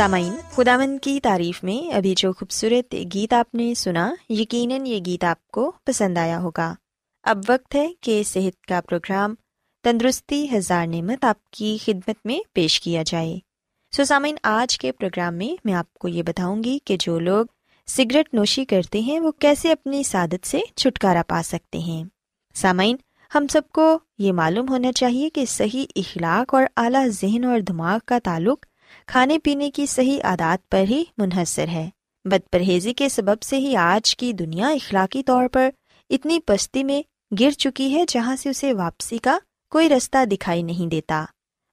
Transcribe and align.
سامعین 0.00 0.32
خداون 0.50 0.98
کی 0.98 1.20
تعریف 1.22 1.64
میں 1.64 1.94
ابھی 1.94 2.14
جو 2.16 2.32
خوبصورت 2.32 2.94
گیت 3.14 3.32
آپ 3.32 3.54
نے 3.54 3.74
سنا، 3.74 4.14
یقیناً 4.28 4.86
یہ 4.86 5.00
گیت 5.06 5.24
آپ 5.24 5.48
کو 5.48 5.72
پسند 5.84 6.18
آیا 6.18 6.40
ہوگا۔ 6.40 6.74
اب 7.22 7.38
وقت 7.48 7.74
ہے 7.74 7.88
کہ 8.00 8.22
صحت 8.22 8.66
کا 8.66 8.80
پروگرام 8.80 9.34
تندرستی 9.82 10.56
ہزار 10.56 10.86
نعمت 10.86 11.24
آپ 11.24 11.50
کی 11.50 11.78
خدمت 11.84 12.14
میں 12.24 12.38
پیش 12.52 12.80
کیا 12.80 13.02
جائے۔ 13.06 13.38
سو 13.96 14.04
سامعین، 14.04 14.36
آج 14.42 14.78
کے 14.78 14.92
پروگرام 14.92 15.34
میں 15.34 15.56
میں 15.64 15.74
آپ 15.74 15.94
کو 15.94 16.08
یہ 16.08 16.22
بتاؤں 16.22 16.64
گی 16.64 16.78
کہ 16.84 16.96
جو 17.00 17.18
لوگ 17.18 17.46
سگریٹ 17.86 18.34
نوشی 18.34 18.64
کرتے 18.64 19.00
ہیں، 19.00 19.20
وہ 19.20 19.30
کیسے 19.30 19.72
اپنی 19.72 20.02
سعادت 20.02 20.46
سے 20.46 20.60
چھٹکارا 20.76 21.22
پا 21.28 21.40
سکتے 21.44 21.78
ہیں۔ 21.78 22.04
سامعین، 22.54 22.96
ہم 23.34 23.46
سب 23.46 23.62
کو 23.72 23.98
یہ 24.18 24.32
معلوم 24.32 24.68
ہونا 24.68 24.92
چاہیے 24.92 25.30
کہ 25.30 25.44
صحیح 25.44 25.86
اخلاق 25.96 26.54
اور 26.54 26.62
اعلیٰ 26.76 27.06
ذہن 27.06 27.44
اور 27.44 27.60
دماغ 27.60 27.98
کا 28.04 28.18
تعلق 28.24 28.66
کھانے 29.06 29.38
پینے 29.38 29.70
کی 29.70 29.86
صحیح 29.86 30.20
عادات 30.24 30.68
پر 30.68 30.84
ہی 30.90 31.04
منحصر 31.18 31.68
ہے۔ 31.68 31.90
بد 32.24 32.50
پرہیزی 32.52 32.94
کے 32.94 33.08
سبب 33.08 33.42
سے 33.42 33.58
ہی 33.58 33.76
آج 33.76 34.16
کی 34.16 34.32
دنیا 34.32 34.68
اخلاقی 34.68 35.22
طور 35.22 35.48
پر 35.48 35.70
اتنی 36.10 36.38
پستی 36.46 36.84
میں 36.84 37.02
گر 37.40 37.50
چکی 37.50 37.94
ہے 37.94 38.04
جہاں 38.08 38.36
سے 38.36 38.48
اسے 38.48 38.72
واپسی 38.72 39.18
کا 39.18 39.38
کوئی 39.70 39.88
رستہ 39.88 40.24
دکھائی 40.24 40.62
نہیں 40.62 40.88
دیتا۔ 40.88 41.24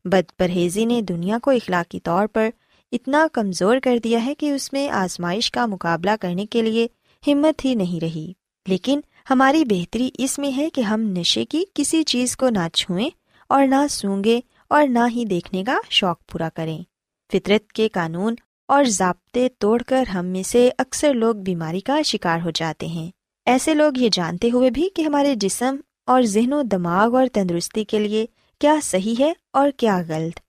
بد 0.06 0.38
پرہیزی 0.38 0.86
نے 0.86 1.02
دنیا 1.02 1.38
کو 1.42 1.52
اخلاقی 1.52 2.00
طور 2.00 2.28
پر 2.28 2.50
اتنا 2.92 3.28
کمزور 3.34 3.78
کر 3.84 3.98
دیا 4.04 4.26
ہے 4.26 4.36
کہ 4.36 4.52
اس 4.52 4.74
میں 4.74 4.90
آزمائش 4.90 5.52
کا 5.52 5.66
مقابلہ 5.66 6.12
کرنے 6.22 6.46
کے 6.46 6.62
لیے 6.62 6.88
ہمت 7.28 7.66
ہی 7.66 7.76
نہیں 7.76 8.04
رہی۔ 8.04 8.34
لیکن 8.68 9.00
ہماری 9.30 9.66
بہتری 9.66 10.10
اس 10.18 10.40
میں 10.40 10.58
ہے 10.58 10.70
کہ 10.70 10.82
ہم 10.82 11.02
نشے 11.02 11.46
کی 11.46 11.64
کسی 11.74 12.04
چیز 12.04 12.38
کو 12.38 12.50
نہ 12.50 12.68
چھوئیں 12.74 13.10
اور 13.50 13.68
نہ 13.68 13.88
سونگے 13.90 14.40
اور 14.68 14.88
نہ 14.88 15.00
ہی 15.16 15.26
دیکھنے 15.26 15.64
کا 15.64 15.78
شوق 15.90 16.32
پورا 16.32 16.50
کریں۔ 16.50 16.84
فطرت 17.32 17.72
کے 17.72 17.90
قانون 17.90 18.36
اور 18.68 18.84
ضابطے 18.84 19.48
توڑ 19.60 19.82
کر 19.88 20.08
ہم 20.08 20.26
میں 20.26 20.44
سے 20.44 20.70
اکثر 20.78 21.14
لوگ 21.14 21.36
بیماری 21.36 21.80
کا 21.80 22.02
شکار 22.02 22.40
ہو 22.46 22.50
جاتے 22.50 22.86
ہیں۔ 22.86 23.12
ایسے 23.46 23.74
لوگ 23.74 23.92
یہ 23.98 24.10
جانتے 24.12 24.50
ہوئے 24.54 24.70
بھی 24.70 24.90
کہ 24.96 25.02
ہمارے 25.02 25.36
جسم 25.36 25.76
اور 26.06 26.22
ذہن 26.22 26.54
و 26.54 26.62
دماغ 26.62 27.16
اور 27.16 27.28
تندرستی 27.34 27.84
کے 27.84 28.00
لیے 28.00 28.26
کیا 28.60 28.76
صحیح 28.84 29.16
ہے 29.20 29.34
اور 29.54 29.70
کیا 29.78 30.02
غلط۔ 30.08 30.40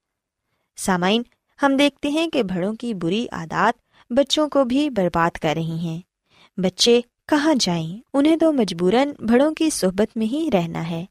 سامعین، 0.77 1.23
ہم 1.63 1.77
دیکھتے 1.77 2.09
ہیں 2.09 2.29
کہ 2.29 2.43
بڑوں 2.43 2.75
کی 2.75 2.95
بری 2.95 3.27
عادات 3.33 3.81
بچوں 4.13 4.49
کو 4.49 4.65
بھی 4.65 4.91
برباد 4.91 5.31
کر 5.31 5.53
رہی 5.57 5.79
ہیں۔ 5.79 6.01
بچے 6.57 7.01
کہاں 7.27 7.55
جائیں؟ 7.61 7.99
انہیں 8.15 8.37
تو 8.37 8.53
مجبوراً 8.53 9.09
بڑوں 9.19 9.55
کی 9.55 9.71
صحبت 9.71 10.17
میں 10.17 10.27
ہی 10.27 10.49
رہنا 10.53 10.91
ہے۔ 10.91 11.05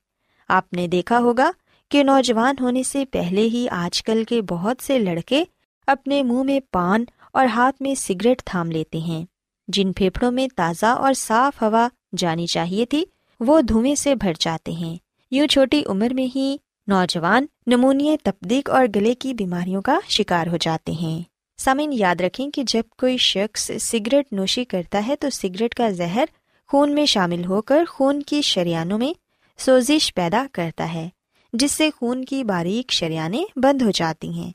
آپ 0.48 0.74
نے 0.74 0.88
دیکھا 0.88 1.20
ہوگا 1.20 1.52
کہ 1.90 2.04
نوجوان 2.04 2.56
ہونے 2.60 2.84
سے 2.84 3.06
پہلے 3.06 3.42
ہی 3.42 3.68
آج 3.72 4.04
کل 4.04 4.24
کے 4.24 4.42
بہت 4.42 4.84
سے 4.84 5.00
لڑکے 5.00 5.44
اپنے 5.88 6.24
منہ 6.24 6.44
میں 6.44 6.60
پان 6.72 7.06
اور 7.34 7.46
ہاتھ 7.46 7.82
میں 7.82 7.96
سگریٹ 7.96 8.42
تھام 8.46 8.72
لیتے 8.72 8.98
ہیں۔ 8.98 9.26
جن 9.68 9.94
پھیپڑوں 9.94 10.32
میں 10.32 10.48
تازہ 10.56 10.86
اور 10.86 11.14
صاف 11.14 11.62
ہوا 11.62 11.88
جانی 12.18 12.46
چاہیے 12.46 12.86
تھی، 12.86 13.06
وہ 13.40 13.62
دھویں 13.62 13.96
سے 13.96 14.16
بھر 14.16 14.34
جاتے 14.40 14.72
ہیں۔ 14.72 14.98
یوں 15.32 15.48
چھوٹی 15.48 15.84
عمر 15.86 16.14
میں 16.14 16.38
ہی 16.38 16.58
نوجوان 16.88 17.46
نمونیہ 17.68 18.18
تپدیق 18.24 18.70
اور 18.70 18.86
گلے 18.96 19.14
کی 19.14 19.34
بیماریوں 19.34 19.82
کا 19.82 20.00
شکار 20.10 20.48
ہو 20.48 20.58
جاتے 20.58 20.92
ہیں۔ 20.92 21.22
سامعین، 21.58 21.94
یاد 21.94 22.22
رکھیں 22.22 22.52
کہ 22.52 22.64
جب 22.64 22.84
کوئی 22.98 23.18
شخص 23.18 23.72
سگریٹ 23.82 24.34
نوشی 24.34 24.66
کرتا 24.66 25.04
ہے 25.08 25.16
تو 25.16 25.30
سگریٹ 25.30 25.76
کا 25.76 25.90
زہر 25.90 26.26
خون 26.68 26.96
میں 26.96 27.06
شامل 27.06 27.46
ہو 27.46 27.62
کر 27.62 27.84
خون 27.90 28.24
کی 28.24 28.42
شریانوں 28.42 28.98
میں 28.98 29.14
سوزش 29.58 30.14
پیدا 30.14 30.46
کرتا 30.52 30.94
ہے، 30.94 31.10
جس 31.54 31.72
سے 31.72 31.90
خون 31.96 32.26
کی 32.26 32.44
باریک 32.44 32.92
شریانیں 32.92 33.46
بند 33.56 33.82
ہو 33.82 33.92
جاتی 33.92 34.30
ہیں۔ 34.30 34.52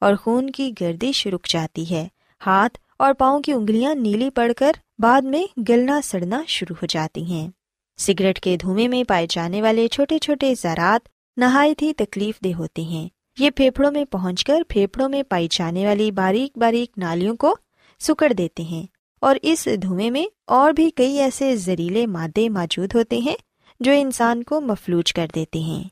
اور 0.00 0.14
خون 0.14 0.50
کی 0.50 0.72
گردش 0.80 1.26
رک 1.26 1.46
جاتی 1.48 1.90
ہے۔ 1.90 2.08
ہاتھ 2.46 2.78
اور 2.98 3.14
پاؤں 3.14 3.40
کی 3.40 3.52
انگلیاں 3.52 3.94
نیلی 3.94 4.30
پڑ 4.30 4.52
کر 4.56 4.72
بعد 4.98 5.22
میں 5.22 5.60
گلنا 5.68 6.00
سڑنا 6.04 6.42
شروع 6.46 6.76
ہو 6.82 6.86
جاتی 6.86 7.24
ہیں۔ 7.24 7.50
سگریٹ 7.98 8.40
کے 8.40 8.56
دھوئیں 8.56 8.88
میں 8.88 9.04
پائے 9.04 9.26
جانے 9.30 9.62
والے 9.62 9.88
چھوٹے 9.88 10.18
چھوٹے 10.18 10.54
زراعت 10.62 11.08
نہایت 11.36 11.82
ہی 11.82 11.92
تکلیف 11.92 12.40
دہ 12.44 12.54
ہوتے 12.58 12.82
ہیں۔ 12.82 13.08
یہ 13.38 13.50
پھیپڑوں 13.50 13.90
میں 13.90 14.04
پہنچ 14.04 14.44
کر 14.44 14.62
پھیپڑوں 14.68 15.08
میں 15.08 15.22
پائی 15.22 15.48
جانے 15.50 15.86
والی 15.86 16.10
باریک 16.10 16.58
باریک 16.58 16.98
نالیوں 16.98 17.36
کو 17.36 17.56
سکڑ 18.00 18.32
دیتے 18.32 18.62
ہیں۔ 18.62 18.86
اور 19.20 19.36
اس 19.42 19.68
دھوئیں 19.82 20.10
میں 20.10 20.26
اور 20.46 20.72
بھی 20.72 20.90
کئی 20.90 21.18
ایسے 21.18 21.56
زہریلے 21.56 22.06
مادے 22.06 22.48
موجود 22.48 22.94
ہوتے 22.94 23.18
ہیں 23.18 23.36
جو 23.80 23.92
انسان 23.92 24.42
کو 24.42 24.60
مفلوج 24.60 25.12
کر 25.12 25.26
دیتے 25.34 25.58
ہیں۔ 25.58 25.84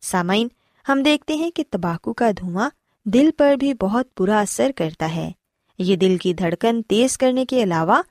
سامعین، 0.00 0.48
ہم 0.88 1.02
دیکھتے 1.02 1.34
ہیں 1.34 1.50
کہ 1.50 1.64
تمباکو 1.70 2.12
کا 2.12 2.30
دھواں 2.30 2.70
دل 3.04 3.30
پر 3.36 3.54
بھی 3.54 3.74
بہت 3.74 4.06
برا 4.18 4.40
اثر 4.40 4.70
کرتا 4.76 5.14
ہے۔ 5.14 5.30
یہ 5.78 5.96
دل 5.96 6.16
کی 6.16 6.34
دھڑکن 6.34 6.82
تیز 6.82 7.18
کرنے 7.18 7.44
کے 7.44 7.62
علاوہ 7.62 8.02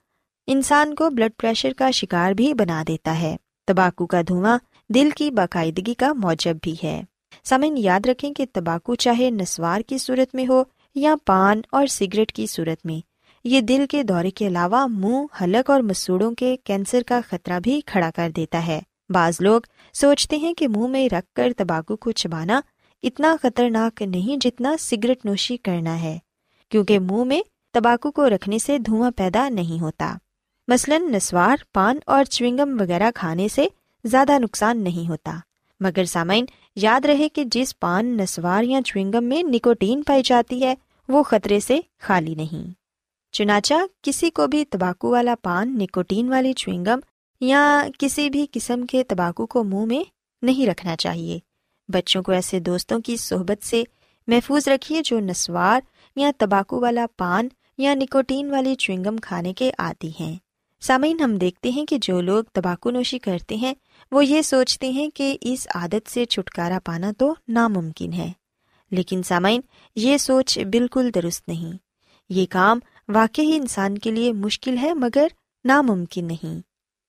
انسان 0.48 0.96
کو 0.96 1.10
بلڈ 1.10 1.32
پریشر 1.38 1.74
کا 1.78 1.92
شکار 1.92 2.32
بھی 2.32 2.54
بنا 2.54 2.84
دیتا 2.88 3.22
ہے۔ 3.22 3.36
تمباکو 3.68 4.06
کا 4.06 4.22
دھواں 4.28 4.58
دل 4.90 5.10
کی 5.16 5.32
باقاعدگی 5.32 5.94
کا 5.94 6.14
موجب 6.14 6.58
بھی 6.62 6.76
ہے۔ 6.84 7.02
سمن 7.44 7.78
یاد 7.78 8.06
رکھیں 8.06 8.34
کہ 8.34 8.46
تمباکو 8.54 8.96
چاہے 8.96 9.30
نسوار 9.30 9.82
کی 9.82 9.98
صورت 9.98 10.36
میں 10.36 10.46
ہو 10.50 10.64
یا 10.96 11.16
پان 11.26 11.62
اور 11.72 11.88
سگریٹ 11.88 12.32
کی 12.32 12.48
صورت 12.48 12.86
میں، 12.86 13.00
یہ 13.44 13.62
دل 13.62 13.86
کے 13.90 14.04
دورے 14.04 14.32
کے 14.32 14.48
علاوہ 14.48 14.88
منہ، 14.88 15.26
حلق 15.42 15.70
اور 15.70 15.82
مسوڑوں 15.82 16.36
کے 16.36 16.56
کینسر 16.64 17.02
کا 17.08 17.20
خطرہ 17.30 17.60
بھی 17.60 17.82
کھڑا 17.86 18.10
کر 18.16 18.30
دیتا 18.36 18.68
ہے۔ 18.68 18.80
بعض 19.10 19.38
لوگ 19.40 19.62
سوچتے 19.94 20.38
ہیں 20.38 20.54
کہ 20.54 20.68
منہ 20.68 20.88
میں 20.88 21.10
رکھ 21.12 21.34
کر 21.36 21.52
تمباکو 21.58 21.96
کو 21.96 22.12
چبانا 22.12 22.62
اتنا 23.04 23.36
خطرناک 23.42 24.02
نہیں 24.02 24.38
جتنا 24.42 24.76
سگریٹ 24.80 25.26
نوشی 25.26 25.58
کرنا 25.58 26.02
ہے، 26.02 26.20
کیونکہ 26.70 27.00
منہ 27.00 27.24
میں 27.24 27.42
تمباکو 27.74 28.12
کو 28.12 28.30
رکھنے 28.30 28.60
سے 28.60 28.78
دھواں 28.78 29.12
پیدا 29.12 29.50
نہیں 29.50 29.82
ہوتا۔ 29.82 30.16
مثلاً 30.68 31.02
نسوار، 31.12 31.58
پان 31.74 31.98
اور 32.06 32.24
چوئنگم 32.24 32.78
وغیرہ 32.80 33.12
کھانے 33.16 33.48
سے 33.48 33.68
زیادہ 34.04 34.40
نقصان 34.40 34.84
نہیں 34.84 35.10
ہوتا۔ 35.10 35.38
مگر 35.80 36.06
سامعین، 36.06 36.46
یاد 36.76 37.06
رہے 37.06 37.30
کہ 37.30 37.44
جس 37.44 37.80
پان، 37.80 38.06
نسوار 38.06 38.64
یا 38.64 38.82
چوئنگم 38.82 39.24
میں 39.24 39.44
نکوٹین 39.44 40.04
پائی 40.04 40.22
جاتی 40.26 40.64
ہے، 40.64 40.76
وہ 41.10 41.24
خطرے 41.24 41.60
سے 41.60 41.80
خالی 42.00 42.36
نہیں۔ 42.36 42.72
چنانچہ، 43.32 43.74
کسی 44.02 44.30
کو 44.30 44.48
بھی 44.48 44.66
تمباکو 44.66 45.10
والا 45.10 45.36
پان، 45.42 45.78
نکوٹین 45.78 46.30
والی 46.30 46.54
چوئنگم 46.54 47.00
یا 47.42 47.88
کسی 48.00 48.30
بھی 48.30 48.46
قسم 48.52 48.86
کے 48.86 49.04
تمباکو 49.04 49.46
کو 49.46 49.64
منہ 49.64 49.86
میں 49.86 50.04
نہیں 50.42 50.68
رکھنا 50.68 50.96
چاہیے۔ 50.96 51.40
بچوں 51.90 52.24
کو 52.24 52.32
ایسے 52.32 52.60
دوستوں 52.60 53.00
کی 53.00 53.18
صحبت 53.18 53.66
سے 53.66 53.84
محفوظ 54.28 54.68
رکھیے 54.68 55.02
جو 55.06 55.20
نسوار 55.20 55.82
یا 56.16 56.32
تمباکو 56.38 56.82
والا 56.82 57.06
پان 57.18 57.48
یا 57.78 57.94
نکوٹین 57.94 58.52
والی 58.52 58.76
چوئنگم 58.76 59.18
کھانے 59.18 59.54
کے 59.54 59.72
عادی 59.78 60.12
ہیں۔ 60.20 60.36
سامعین، 60.82 61.20
ہم 61.20 61.38
دیکھتے 61.38 61.70
ہیں 61.70 61.86
کہ 61.86 61.98
جو 62.02 62.22
لوگ 62.22 62.44
تمباکو 62.54 62.92
نوشی 62.92 63.20
کرتے 63.20 63.56
ہیں، 63.56 63.74
وہ 64.12 64.26
یہ 64.26 64.42
سوچتے 64.42 64.90
ہیں 64.90 65.10
کہ 65.10 65.38
اس 65.42 65.68
عادت 65.76 66.10
سے 66.10 66.26
چھٹکارا 66.26 66.80
پانا 66.86 67.12
تو 67.18 67.36
ناممکن 67.48 68.14
ہے۔ 68.14 68.32
لیکن 68.92 69.24
سامعین، 69.24 69.62
یہ 69.96 70.18
سوچ 70.18 70.60
بالکل 70.60 71.10
درست 71.16 71.48
نہیں۔ 71.48 71.78
یہ 72.30 72.46
کام 72.50 72.80
واقعی 73.08 73.56
انسان 73.56 73.98
کے 73.98 74.12
لیے 74.12 74.34
مشکل 74.34 74.78
ہے 74.78 74.94
مگر 74.94 75.28
ناممکن 75.66 76.26
نہیں۔ 76.26 76.62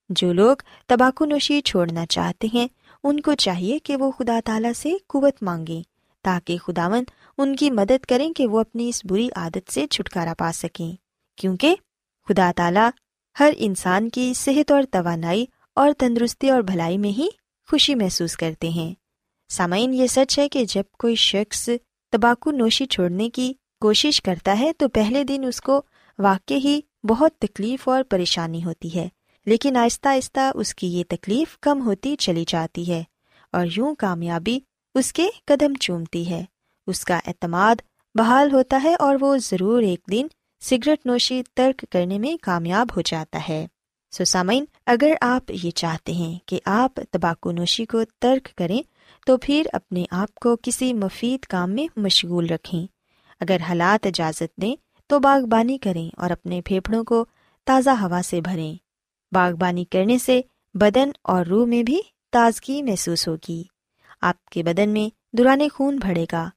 جو 0.08 0.32
لوگ 0.32 0.56
تمباکو 0.86 1.24
نوشی 1.24 1.60
چھوڑنا 1.60 2.06
چاہتے 2.06 2.48
ہیں 2.54 2.68
ان 3.04 3.20
کو 3.20 3.34
چاہیے 3.34 3.78
کہ 3.78 3.96
وہ 3.96 4.10
خدا 4.10 4.40
تعالی 4.44 4.74
سے 4.76 4.92
قوت 5.06 5.42
مانگیں 5.42 5.82
تاکہ 6.22 6.58
خداون 6.58 7.04
ان 7.38 7.56
کی 7.56 7.70
مدد 7.70 8.04
کریں 8.04 8.32
کہ 8.32 8.46
وہ 8.46 8.60
اپنی 8.60 8.88
اس 8.88 9.04
بری 9.04 9.28
عادت 9.36 9.72
سے 9.72 9.86
چھٹکارا 9.86 10.34
پا 10.38 10.50
سکیں۔ 10.54 10.92
کیونکہ 11.36 11.74
خدا 12.28 12.52
تعالی 12.56 12.88
ہر 13.40 13.52
انسان 13.56 14.08
کی 14.08 14.34
صحت 14.34 14.72
اور 14.72 14.82
توانائی 14.90 15.46
اور 15.74 15.90
تندرستی 15.98 16.50
اور 16.50 16.62
بھلائی 16.62 16.98
میں 16.98 17.10
ہی 17.10 17.28
خوشی 17.70 17.94
محسوس 17.94 18.36
کرتے 18.36 18.68
ہیں۔ 18.68 18.94
سامعین، 19.48 19.94
یہ 19.94 20.06
سچ 20.06 20.38
ہے 20.38 20.48
کہ 20.48 20.64
جب 20.64 20.82
کوئی 20.98 21.14
شخص 21.14 21.68
تمباکو 22.12 22.50
نوشی 22.50 22.86
چھوڑنے 22.86 23.30
کی 23.30 23.52
کوشش 23.80 24.22
کرتا 24.22 24.58
ہے، 24.58 24.72
تو 24.72 24.88
پہلے 24.88 25.24
دن 25.24 25.44
اس 25.48 25.60
کو 25.60 25.82
واقع 26.18 26.54
ہی 26.54 26.80
بہت 27.04 27.32
تکلیف 27.38 27.88
اور 27.88 28.02
پریشانی 28.02 28.64
ہوتی 28.64 28.98
ہے۔ 28.98 29.08
لیکن 29.50 29.76
آہستہ 29.76 30.08
آہستہ 30.08 30.50
اس 30.54 30.74
کی 30.74 30.86
یہ 30.98 31.04
تکلیف 31.08 31.58
کم 31.58 31.86
ہوتی 31.86 32.16
چلی 32.16 32.44
جاتی 32.48 32.92
ہے 32.92 33.02
اور 33.52 33.66
یوں 33.76 33.94
کامیابی 33.94 34.60
اس 34.94 35.12
کے 35.12 35.28
قدم 35.44 35.74
چومتی 35.74 36.30
ہے۔ 36.30 36.44
اس 36.86 37.04
کا 37.04 37.20
اعتماد 37.26 37.74
بحال 38.14 38.52
ہوتا 38.52 38.80
ہے 38.84 38.94
اور 38.94 39.16
وہ 39.20 39.36
ضرور 39.38 39.82
ایک 39.82 40.00
دن 40.10 40.26
سگریٹ 40.60 41.06
نوشی 41.06 41.42
ترک 41.54 41.84
کرنے 41.90 42.18
میں 42.18 42.36
کامیاب 42.42 42.86
ہو 42.96 43.00
جاتا 43.00 43.40
ہے۔ 43.48 43.66
سو 44.10 44.24
سامعین، 44.24 44.64
اگر 44.86 45.12
آپ 45.20 45.50
یہ 45.64 45.70
چاہتے 45.70 46.12
ہیں 46.12 46.38
کہ 46.46 46.60
آپ 46.64 47.00
تمباکو 47.10 47.52
نوشی 47.52 47.86
کو 47.86 48.02
ترک 48.18 48.56
کریں، 48.56 48.82
تو 49.26 49.36
پھر 49.36 49.62
اپنے 49.72 50.04
آپ 50.10 50.34
کو 50.34 50.56
کسی 50.62 50.94
مفید 50.94 51.46
کام 51.46 51.70
میں 51.70 51.86
مشغول 51.96 52.46
رکھیں۔ 52.46 52.86
اگر 53.40 53.56
حالات 53.68 54.06
اجازت 54.06 54.56
دیں، 54.62 54.76
تو 55.06 55.18
باغبانی 55.18 55.78
کریں 55.78 56.10
اور 56.16 56.30
اپنے 56.30 56.62
پھیپھڑوں 56.62 57.04
کو 57.04 57.24
تازہ 57.64 57.90
ہوا 57.90 58.20
سے 58.24 58.40
بھریں۔ 58.40 58.89
باغبانی 59.32 59.84
کرنے 59.84 60.18
سے 60.18 60.40
بدن 60.74 61.10
اور 61.22 61.46
روح 61.46 61.66
میں 61.66 61.82
بھی 61.82 62.00
تازگی 62.32 62.82
محسوس 62.82 63.28
ہوگی۔ 63.28 63.62
آپ 64.20 64.44
کے 64.44 64.62
بدن 64.62 64.90
میں 64.90 65.36
دوران 65.36 65.60
خون 65.74 65.96
بڑھے 65.96 66.26
گا۔ 66.32 66.48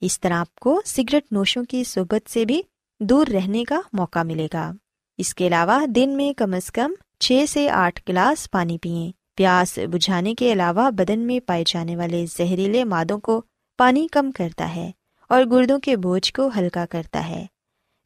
اس 0.00 0.20
طرح 0.20 0.34
آپ 0.34 0.54
کو 0.54 0.80
سگریٹ 0.84 1.32
نوشوں 1.32 1.64
کی 1.64 1.84
صحبت 1.84 2.30
سے 2.30 2.44
بھی 2.44 2.62
دور 3.00 3.26
رہنے 3.26 3.64
کا 3.64 3.80
موقع 3.92 4.22
ملے 4.22 4.48
گا۔ 4.54 4.72
اس 5.18 5.34
کے 5.34 5.46
علاوہ 5.46 5.86
دن 5.86 6.16
میں 6.16 6.32
کم 6.32 6.54
از 6.54 6.70
کم 6.70 6.92
چھ 7.20 7.44
سے 7.48 7.68
آٹھ 7.68 8.02
گلاس 8.08 8.50
پانی 8.50 8.78
پئیں۔ 8.78 9.12
پیاس 9.36 9.78
بجھانے 9.92 10.34
کے 10.34 10.52
علاوہ 10.52 10.90
بدن 10.90 11.20
میں 11.20 11.40
پائے 11.40 11.64
جانے 11.66 11.96
والے 11.96 12.26
زہریلے 12.36 12.84
مادوں 12.84 13.18
کو 13.18 13.42
پانی 13.78 14.08
کم 14.12 14.30
کرتا 14.30 14.74
ہے 14.74 14.90
اور 15.28 15.44
گردوں 15.44 15.78
کے 15.78 15.96
بوجھ 15.96 16.32
کو 16.32 16.50
ہلکا 16.58 16.86
کرتا 16.86 17.28
ہے۔ 17.28 17.46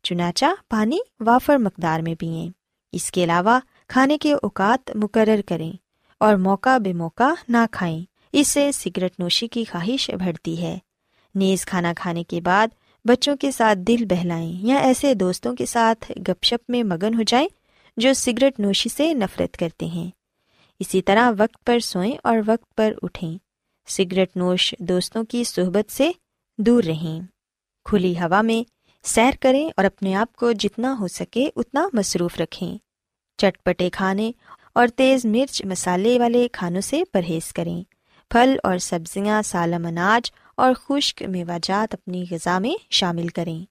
چنانچہ 0.03 0.47
پانی 0.69 0.99
وافر 1.21 1.57
مقدار 1.57 2.01
میں 2.01 2.15
پئیں۔ 2.15 2.51
اس 2.93 3.11
کے 3.11 3.25
علاوہ 3.25 3.59
کھانے 3.89 4.19
کے 4.19 4.33
اوقات 4.33 4.91
مقرر 4.95 5.41
کریں 5.47 5.73
اور 6.21 6.35
موقع 6.35 6.79
بے 6.79 6.93
موقع 6.93 7.33
نہ 7.49 7.57
کھائیں۔ 7.71 8.05
اس 8.33 8.49
سے 8.49 8.73
سگریٹ 8.73 9.21
نوشی 9.21 9.49
کی 9.49 9.65
خواہش 9.65 10.11
بڑھتی 10.11 10.63
ہے۔ 10.63 10.79
نیز 11.35 11.67
کھانا 11.67 11.93
کھانے 11.97 12.25
کے 12.25 12.41
بعد 12.41 12.67
بچوں 13.05 13.37
کے 13.37 13.51
ساتھ 13.51 13.79
دل 13.79 14.05
بہلائیں 14.05 14.53
یا 14.67 14.77
ایسے 14.77 15.15
دوستوں 15.15 15.57
کے 15.57 15.67
ساتھ 15.67 16.13
گپ 16.19 16.45
شپ 16.45 16.71
میں 16.71 16.83
مگن 16.83 17.15
ہو 17.15 17.23
جائیں 17.23 17.49
جو 17.97 18.15
سگریٹ 18.15 18.61
نوشی 18.61 18.89
سے 18.89 19.15
نفرت 19.15 19.57
کرتے 19.57 19.87
ہیں۔ 19.87 20.11
اسی 20.81 21.03
طرح 21.03 21.31
وقت 21.39 21.65
پر 21.65 21.79
سوئیں 21.79 22.17
اور 22.23 22.39
وقت 22.47 22.75
پر 22.75 22.93
اٹھیں۔ 23.03 23.39
سگریٹ 23.89 24.37
نوش 24.37 24.75
دوستوں 24.79 25.25
کی 25.25 25.45
صحبت 25.45 25.93
سے 25.93 26.11
دور 26.59 26.83
رہیں۔ 26.85 27.21
کھلی 27.85 28.19
ہوا 28.19 28.43
میں 28.43 28.71
سیر 29.03 29.31
کریں 29.41 29.71
اور 29.77 29.85
اپنے 29.85 30.15
آپ 30.15 30.37
کو 30.37 30.53
جتنا 30.53 30.97
ہو 31.01 31.09
سکے 31.09 31.51
اتنا 31.57 31.89
مصروف 31.93 32.41
رکھیں۔ 32.41 32.79
چٹپٹے 33.37 33.91
کھانے 33.91 34.33
اور 34.73 34.89
تیز 34.89 35.25
مرچ 35.27 35.65
مسالے 35.65 36.19
والے 36.19 36.49
کھانوں 36.53 36.81
سے 36.81 37.03
پرہیز 37.13 37.53
کریں۔ 37.53 37.83
پھل 38.31 38.57
اور 38.63 38.79
سبزیاں 38.79 39.43
سالم 39.43 39.87
اناج 39.87 40.31
اور 40.57 40.75
خشک 40.75 41.23
میوہ 41.23 41.59
جات 41.63 41.95
اپنی 41.95 42.25
غذا 42.31 42.59
میں 42.59 42.75
شامل 42.91 43.29
کریں۔ 43.29 43.65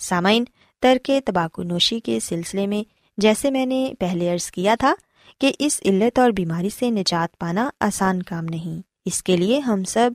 سامعین، 0.00 0.44
ترک 0.80 1.10
تباکو 1.24 1.62
نوشی 1.62 2.00
کے 2.00 2.20
سلسلے 2.20 2.66
میں 2.66 2.90
جیسے 3.18 3.50
میں 3.50 3.66
نے 3.66 3.92
پہلے 3.98 4.32
عرض 4.32 4.50
کیا 4.50 4.74
تھا 4.78 4.94
کہ 5.40 5.52
اس 5.58 5.80
علت 5.84 6.18
اور 6.18 6.30
بیماری 6.30 6.68
سے 6.78 6.90
نجات 6.90 7.38
پانا 7.38 7.70
آسان 7.80 8.22
کام 8.22 8.44
نہیں۔ 8.44 8.82
اس 9.04 9.22
کے 9.22 9.36
لیے 9.36 9.58
ہم 9.58 9.84
سب 9.84 10.10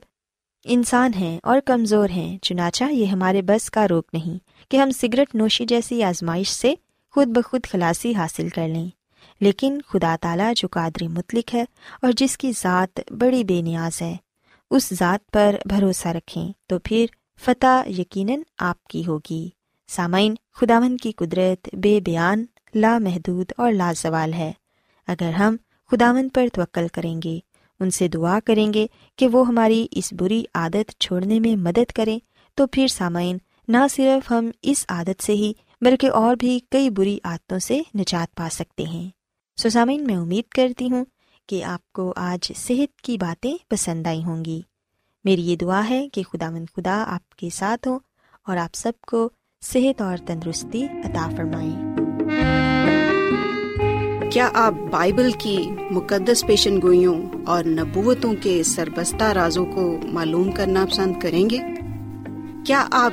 انسان 0.64 1.14
ہیں 1.14 1.38
اور 1.42 1.60
کمزور 1.60 2.08
ہیں، 2.08 2.38
چنانچہ 2.38 2.84
یہ 2.90 3.06
ہمارے 3.06 3.42
بس 3.42 3.70
کا 3.70 3.88
روک 3.88 4.06
نہیں 4.12 4.70
کہ 4.70 4.76
ہم 4.76 4.90
سگریٹ 4.90 5.34
نوشی 5.34 5.64
جیسی 5.64 6.02
آزمائش 6.02 6.48
سے 6.48 6.74
خود 7.10 7.28
بخود 7.28 7.66
خلاصی 7.66 8.14
حاصل 8.14 8.48
کر 8.48 8.68
لیں۔ 8.68 8.88
لیکن 9.40 9.78
خدا 9.88 10.16
تعالیٰ 10.20 10.52
جو 10.56 10.68
قادری 10.70 11.08
مطلق 11.08 11.54
ہے 11.54 11.64
اور 12.02 12.12
جس 12.16 12.38
کی 12.38 12.52
ذات 12.62 13.00
بڑی 13.10 13.44
بے 13.44 13.62
نیاز 13.62 14.02
ہے، 14.02 14.16
اس 14.70 14.94
ذات 14.94 15.30
پر 15.30 15.56
بھروسہ 15.64 16.08
رکھیں 16.08 16.52
تو 16.66 16.78
پھر 16.78 17.06
فتح 17.40 17.88
یقیناً 17.98 18.40
آپ 18.58 18.84
کی 18.84 19.06
ہوگی۔ 19.06 19.48
سامعین 19.88 20.34
خداون 20.52 20.96
کی 20.96 21.12
قدرت 21.12 21.68
بے 21.72 22.00
بیان، 22.00 22.44
لامحدود 22.74 23.52
اور 23.56 23.72
لازوال 23.72 24.32
ہے۔ 24.32 24.52
اگر 25.06 25.30
ہم 25.30 25.56
خداون 25.90 26.28
پر 26.28 26.48
توکل 26.52 26.88
کریں 26.88 27.20
گے، 27.24 27.38
ان 27.80 27.90
سے 27.90 28.08
دعا 28.08 28.40
کریں 28.40 28.74
گے 28.74 28.86
کہ 29.16 29.28
وہ 29.28 29.48
ہماری 29.48 29.86
اس 29.90 30.12
بری 30.12 30.44
عادت 30.54 31.00
چھوڑنے 31.00 31.40
میں 31.40 31.56
مدد 31.56 31.92
کریں، 31.92 32.18
تو 32.54 32.66
پھر 32.66 32.86
سامعین، 32.88 33.38
نہ 33.68 33.86
صرف 33.90 34.32
ہم 34.32 34.50
اس 34.62 34.84
عادت 34.88 35.22
سے 35.22 35.32
ہی 35.32 35.52
بلکہ 35.80 36.10
اور 36.10 36.36
بھی 36.36 36.60
کئی 36.70 36.90
بری 36.90 37.18
عادتوں 37.24 37.58
سے 37.58 37.80
نجات 37.94 38.34
پا 38.34 38.48
سکتے 38.50 38.82
ہیں۔ 38.82 39.10
سو 39.56 39.84
میں 39.84 40.16
امید 40.16 40.44
کرتی 40.48 40.90
ہوں 40.90 41.04
کہ 41.46 41.64
آپ 41.64 41.92
کو 41.92 42.12
آج 42.16 42.52
صحت 42.56 43.00
کی 43.00 43.18
باتیں 43.18 43.54
پسند 43.68 44.06
آئی 44.06 44.24
ہوں 44.24 44.44
گی۔ 44.44 44.62
میری 45.24 45.42
یہ 45.42 45.56
دعا 45.56 45.88
ہے 45.90 46.08
کہ 46.08 46.22
خدا 46.22 46.50
مند 46.50 46.66
خدا 46.76 47.04
آپ 47.06 47.36
کے 47.36 47.50
ساتھ 47.50 47.88
ہوں 47.88 47.98
اور 48.46 48.56
آپ 48.56 48.74
سب 48.74 48.92
کو 49.00 49.28
صحت 49.60 50.02
اور 50.02 50.16
تندرستی 50.26 50.84
عطا 50.84 51.30
فرمائیں 51.36 51.88
کیا 54.32 54.50
آپ 54.54 54.74
بائبل 54.90 55.30
کی 55.32 55.70
مقدس 55.90 56.46
پیشن 56.46 56.82
گوئیوں 56.82 57.28
اور 57.46 57.64
نبوتوں 57.64 58.34
کے 58.42 58.62
سربستہ 58.62 59.24
رازوں 59.24 59.66
کو 59.66 59.98
معلوم 60.04 60.52
کرنا 60.52 60.86
پسند 60.90 61.20
کریں 61.20 61.50
گے؟ 61.50 61.58
کیا 62.66 62.86
آپ 62.90 63.12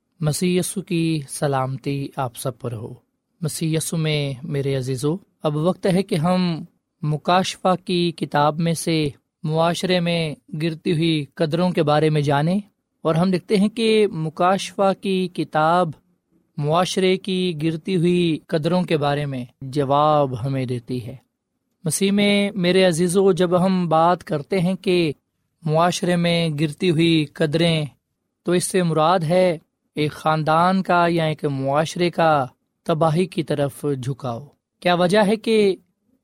مسی 0.21 0.59
کی 0.87 1.21
سلامتی 1.29 2.07
آپ 2.15 2.37
سب 2.37 2.59
پر 2.59 2.73
ہو۔ 2.73 2.93
مسی 3.41 3.75
میں 3.91 4.33
میرے 4.43 4.75
عزیزو، 4.75 5.15
اب 5.43 5.55
وقت 5.55 5.87
ہے 5.93 6.03
کہ 6.03 6.15
ہم 6.15 6.63
مکاشفہ 7.01 7.75
کی 7.85 8.11
کتاب 8.11 8.59
میں 8.59 8.73
سے 8.73 9.09
معاشرے 9.43 9.99
میں 9.99 10.35
گرتی 10.61 10.91
ہوئی 10.91 11.25
قدروں 11.33 11.69
کے 11.69 11.83
بارے 11.83 12.09
میں 12.09 12.21
جانیں 12.21 12.59
اور 13.01 13.15
ہم 13.15 13.31
دیکھتے 13.31 13.57
ہیں 13.57 13.69
کہ 13.69 14.07
مکاشفہ 14.07 14.91
کی 15.01 15.27
کتاب 15.27 15.89
معاشرے 16.57 17.17
کی 17.17 17.53
گرتی 17.63 17.95
ہوئی 17.95 18.39
قدروں 18.47 18.83
کے 18.83 18.97
بارے 18.97 19.25
میں 19.25 19.45
جواب 19.61 20.45
ہمیں 20.45 20.65
دیتی 20.65 21.05
ہے۔ 21.05 21.15
مسیح 21.83 22.11
میں 22.11 22.51
میرے 22.55 22.83
عزیز 22.83 23.17
و 23.17 23.31
جب 23.31 23.65
ہم 23.65 23.89
بات 23.89 24.23
کرتے 24.23 24.59
ہیں 24.59 24.75
کہ 24.75 25.11
معاشرے 25.63 26.15
میں 26.15 26.49
گرتی 26.59 26.91
ہوئی 26.91 27.25
قدریں، 27.25 27.85
تو 28.43 28.51
اس 28.51 28.63
سے 28.63 28.83
مراد 28.83 29.19
ہے 29.19 29.57
ایک 29.95 30.11
خاندان 30.11 30.83
کا 30.83 31.05
یا 31.09 31.23
ایک 31.23 31.45
معاشرے 31.45 32.09
کا 32.09 32.45
تباہی 32.83 33.25
کی 33.25 33.43
طرف 33.43 33.85
جھکاؤ۔ 34.03 34.47
کیا 34.79 34.93
وجہ 34.93 35.19
ہے 35.27 35.35
کہ 35.35 35.75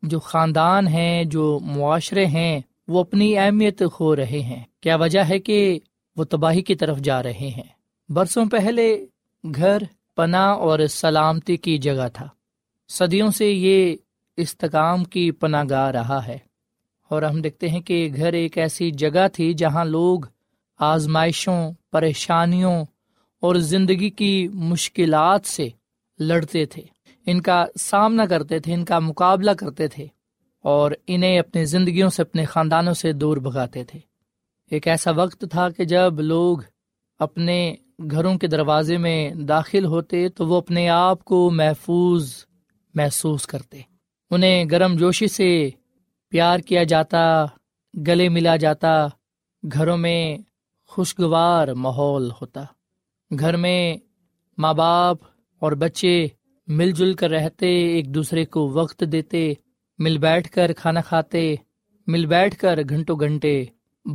جو 0.02 0.20
خاندان 0.20 0.88
ہیں، 0.88 1.24
جو 1.24 1.60
معاشرے 1.62 2.26
ہیں، 2.26 2.60
وہ 2.88 3.00
اپنی 3.00 3.38
اہمیت 3.38 3.84
کھو 3.94 4.16
رہے 4.16 4.40
ہیں؟ 4.40 4.64
کیا 4.82 4.96
وجہ 4.96 5.20
ہے 5.20 5.40
کہ 5.40 5.80
وہ 6.16 6.24
تباہی 6.24 6.62
کی 6.62 6.76
طرف 6.76 6.98
جا 6.98 7.24
رہے 7.24 7.52
ہیں؟ 7.58 7.64
برسوں 8.10 8.46
پہلے 8.46 9.06
گھر، 9.56 9.78
پناہ 10.16 10.50
اور 10.50 10.80
سلامتی 10.90 11.58
کی 11.58 11.78
جگہ 11.78 12.08
تھا۔ 12.14 12.28
صدیوں 12.90 13.30
سے 13.30 13.52
یہ 13.52 13.96
استقام 14.38 15.04
کی 15.04 15.32
پناہ 15.32 15.64
گاہ 15.70 15.92
رہا 15.92 16.28
ہے۔ 16.28 16.38
اور 17.10 17.22
ہم 17.22 17.42
دیکھتے 17.42 17.70
ہیں 17.70 17.82
کہ 17.82 18.10
گھر 18.16 18.34
ایک 18.34 18.58
ایسی 18.58 18.92
جگہ 18.92 19.28
تھی 19.34 19.54
جہاں 19.54 19.86
لوگ 19.86 20.20
آزمائشوں، 20.80 21.72
پریشانیوں 21.92 22.86
اور 23.42 23.56
زندگی 23.56 24.10
کی 24.10 24.48
مشکلات 24.54 25.46
سے 25.46 25.70
لڑتے 26.20 26.66
تھے۔ 26.66 26.82
ان 27.26 27.42
کا 27.42 27.66
سامنا 27.80 28.26
کرتے 28.26 28.60
تھے، 28.60 28.74
ان 28.74 28.86
کا 28.86 29.00
مقابلہ 29.00 29.52
کرتے 29.52 29.88
تھے 29.88 30.08
اور 30.64 30.92
انہیں 31.08 31.40
اپنی 31.40 31.66
زندگیوں 31.66 32.10
سے، 32.10 32.22
اپنے 32.22 32.46
خاندانوں 32.46 32.94
سے 32.94 33.14
دور 33.14 33.38
بھگاتے 33.38 33.84
تھے۔ 33.84 34.00
ایک 34.72 34.88
ایسا 34.88 35.12
وقت 35.12 35.46
تھا 35.52 35.70
کہ 35.70 35.84
جب 35.84 36.20
لوگ 36.20 36.58
اپنے 37.20 37.76
گھروں 38.12 38.38
کے 38.38 38.48
دروازے 38.48 38.98
میں 38.98 39.32
داخل 39.32 39.86
ہوتے 39.86 40.30
تو 40.30 40.48
وہ 40.48 40.58
اپنے 40.58 40.90
آپ 40.90 41.26
کو 41.26 41.52
محفوظ 41.52 42.46
محسوس 42.94 43.48
کرتے۔ 43.48 43.82
انہیں 44.30 44.66
گرم 44.72 44.96
جوشی 44.96 45.28
سے 45.28 45.70
پیار 46.30 46.60
کیا 46.60 46.84
جاتا، 46.84 47.46
گلے 48.08 48.30
ملا 48.30 48.56
جاتا، 48.56 49.08
گھروں 49.74 49.98
میں 49.98 50.38
خوشگوار 50.88 51.68
ماحول 51.68 52.32
ہوتا۔ 52.42 52.64
گھر 53.40 53.58
میں 53.58 53.98
ماں 54.58 54.74
باپ 54.74 55.18
اور 55.60 55.72
بچے 55.72 56.28
مل 56.68 56.92
جل 56.92 57.14
کر 57.14 57.30
رہتے، 57.30 57.68
ایک 57.68 58.16
دوسرے 58.16 58.46
کو 58.46 58.70
وقت 58.70 59.04
دیتے، 59.12 59.54
مل 60.00 60.18
بیٹھ 60.18 60.50
کر 60.50 60.74
کھانا 60.74 61.02
کھاتے، 61.02 61.56
مل 62.08 62.26
بیٹھ 62.26 62.58
کر 62.58 62.80
گھنٹوں 62.90 63.20
گھنٹے 63.20 63.66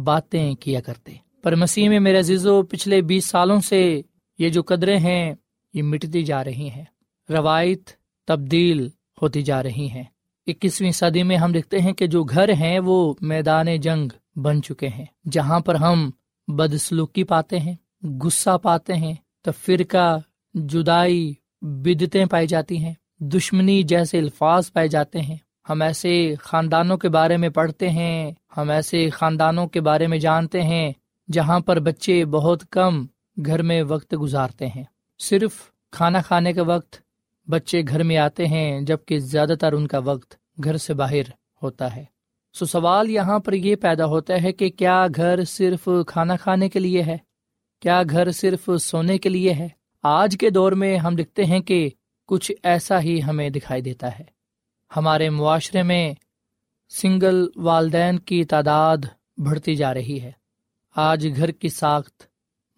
باتیں 0.04 0.54
کیا 0.54 0.80
کرتے۔ 0.80 1.12
پر 1.42 1.54
مسیح 1.54 1.88
میں 1.88 2.00
میرے 2.00 2.18
عزیزو، 2.18 2.62
پچھلے 2.62 3.00
بیس 3.00 3.26
سالوں 3.26 3.60
سے 3.60 4.00
یہ 4.38 4.48
جو 4.48 4.62
قدرے 4.62 4.96
ہیں، 4.96 5.34
یہ 5.74 5.82
مٹتی 5.82 6.22
جا 6.22 6.44
رہی 6.44 6.70
ہیں۔ 6.70 6.84
روایت، 7.30 7.90
تبدیل 8.26 8.88
ہوتی 9.22 9.42
جا 9.42 9.62
رہی 9.62 9.88
ہیں۔ 9.90 10.04
اکیسویں 10.46 10.90
صدی 10.90 11.22
میں 11.22 11.36
ہم 11.36 11.52
دیکھتے 11.52 11.78
ہیں 11.78 11.92
کہ 11.92 12.06
جو 12.06 12.24
گھر 12.24 12.48
ہیں، 12.48 12.78
وہ 12.78 13.14
میدان 13.20 13.76
جنگ 13.76 14.08
بن 14.38 14.62
چکے 14.62 14.88
ہیں، 14.88 15.04
جہاں 15.30 15.60
پر 15.60 15.74
ہم 15.74 16.10
بدسلوکی 16.48 17.24
پاتے 17.24 17.58
ہیں۔ 17.58 17.74
غصہ 18.02 18.58
پاتے 18.58 18.94
ہیں 18.94 19.14
تو 19.42 19.50
فرقہ 19.52 20.18
جدائی 20.54 21.34
بدتیں 21.62 22.26
پائی 22.26 22.46
جاتی 22.46 22.84
ہیں، 22.84 22.94
دشمنی 23.20 23.82
جیسے 23.82 24.18
الفاظ 24.18 24.72
پائے 24.72 24.88
جاتے 24.88 25.20
ہیں۔ 25.20 25.36
ہم 25.68 25.82
ایسے 25.82 26.34
خاندانوں 26.40 26.96
کے 26.96 27.08
بارے 27.08 27.36
میں 27.36 27.48
پڑھتے 27.48 27.90
ہیں، 27.90 28.32
ہم 28.56 28.70
ایسے 28.70 29.10
خاندانوں 29.10 29.66
کے 29.66 29.80
بارے 29.80 30.06
میں 30.06 30.18
جانتے 30.18 30.62
ہیں، 30.62 30.92
جہاں 31.32 31.60
پر 31.60 31.80
بچے 31.80 32.24
بہت 32.24 32.62
کم 32.70 33.06
گھر 33.46 33.62
میں 33.62 33.82
وقت 33.82 34.14
گزارتے 34.20 34.66
ہیں۔ 34.66 34.84
صرف 35.18 35.52
کھانا 35.92 36.22
کھانے 36.22 36.52
کے 36.52 36.60
وقت، 36.60 36.96
بچے 37.50 37.82
گھر 37.88 38.02
میں 38.02 38.16
آتے 38.16 38.46
ہیں، 38.46 38.80
جبکہ 38.80 39.18
زیادہ 39.18 39.54
تر 39.60 39.72
ان 39.72 39.86
کا 39.86 39.98
وقت 39.98 40.34
گھر 40.64 40.76
سے 40.76 40.94
باہر 40.94 41.30
ہوتا 41.62 41.96
ہے۔ 41.96 42.04
سو 42.52 42.66
سوال 42.66 43.10
یہاں 43.10 43.38
پر 43.38 43.52
یہ 43.52 43.76
پیدا 43.76 44.04
ہوتا 44.04 44.42
ہے 44.42 44.52
کہ 44.52 44.70
کیا 44.70 45.06
گھر 45.16 45.44
صرف 45.44 45.88
کھانا 46.06 46.36
کھانے 46.36 46.68
کے 46.68 46.78
لیے 46.78 47.02
ہے؟ 47.02 47.16
کیا 47.82 48.02
گھر 48.10 48.30
صرف 48.30 48.70
سونے 48.80 49.18
کے 49.18 49.28
لیے 49.28 49.52
ہے؟ 49.52 49.68
آج 50.02 50.36
کے 50.40 50.50
دور 50.50 50.72
میں 50.72 50.96
ہم 50.96 51.14
دکھتے 51.14 51.44
ہیں 51.44 51.60
کہ 51.60 51.90
کچھ 52.26 52.52
ایسا 52.62 53.00
ہی 53.00 53.22
ہمیں 53.22 53.50
دکھائی 53.50 53.82
دیتا 53.82 54.18
ہے۔ 54.18 54.24
ہمارے 54.96 55.30
معاشرے 55.30 55.82
میں 55.82 56.14
سنگل 56.90 57.46
والدین 57.56 58.18
کی 58.18 58.44
تعداد 58.44 58.96
بڑھتی 59.36 59.74
جا 59.74 59.94
رہی 59.94 60.20
ہے۔ 60.20 60.32
آج 60.96 61.28
گھر 61.36 61.50
کی 61.50 61.68
ساخت 61.68 62.22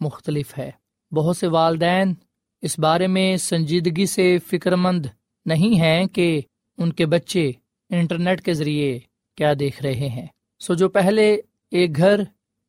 مختلف 0.00 0.58
ہے۔ 0.58 0.70
بہت 1.12 1.37
سے 1.37 1.46
والدین 1.46 2.14
اس 2.62 2.78
بارے 2.78 3.06
میں 3.06 3.37
سنجیدگی 3.37 4.06
سے 4.06 4.38
فکر 4.38 4.76
مند 4.76 5.07
نہیں 5.46 5.81
ہیں 5.81 6.07
کہ 6.07 6.40
ان 6.79 6.92
کے 6.92 7.07
بچے 7.07 7.52
انٹرنیٹ 7.90 8.40
کے 8.40 8.55
ذریعے 8.55 8.98
کیا 9.35 9.52
دیکھ 9.59 9.83
رہے 9.83 10.09
ہیں۔ 10.09 10.26
سو 10.61 10.74
جو 10.74 10.88
پہلے 10.88 11.37
ایک 11.70 11.96
گھر 11.96 12.20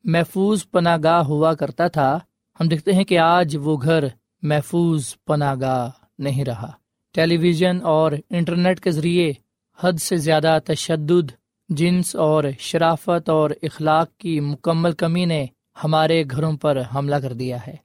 محفوظ 0.06 0.66
پناہ 0.72 0.98
گاہ 1.04 1.24
ہوا 1.24 1.54
کرتا 1.54 1.88
تھا۔ 1.88 2.20
ہم 2.60 2.68
دیکھتے 2.68 2.94
ہیں 2.94 3.04
کہ 3.04 3.20
آج 3.20 3.58
وہ 3.62 3.78
گھر 3.82 4.04
محفوظ 4.42 5.16
پناہ 5.28 5.56
گاہ 5.62 5.90
نہیں 6.20 6.46
رہا۔ 6.46 6.72
ٹیلی 7.14 7.38
ویژن 7.38 7.80
اور 7.84 8.12
انٹرنیٹ 8.30 8.80
کے 8.80 8.92
ذریعے 8.92 9.34
حد 9.80 9.94
سے 9.94 10.18
زیادہ 10.18 10.58
تشدد، 10.66 11.32
جنس 11.70 12.16
اور 12.16 12.44
شرافت 12.60 13.30
اور 13.30 13.50
اخلاق 13.62 14.18
کی 14.18 14.40
مکمل 14.40 14.92
کمی 14.92 15.26
نے 15.26 15.46
ہمارے 15.84 16.24
گھروں 16.32 16.58
پر 16.58 16.82
حملہ 16.96 17.16
کر 17.16 17.34
دیا 17.34 17.58
ہے۔ 17.68 17.76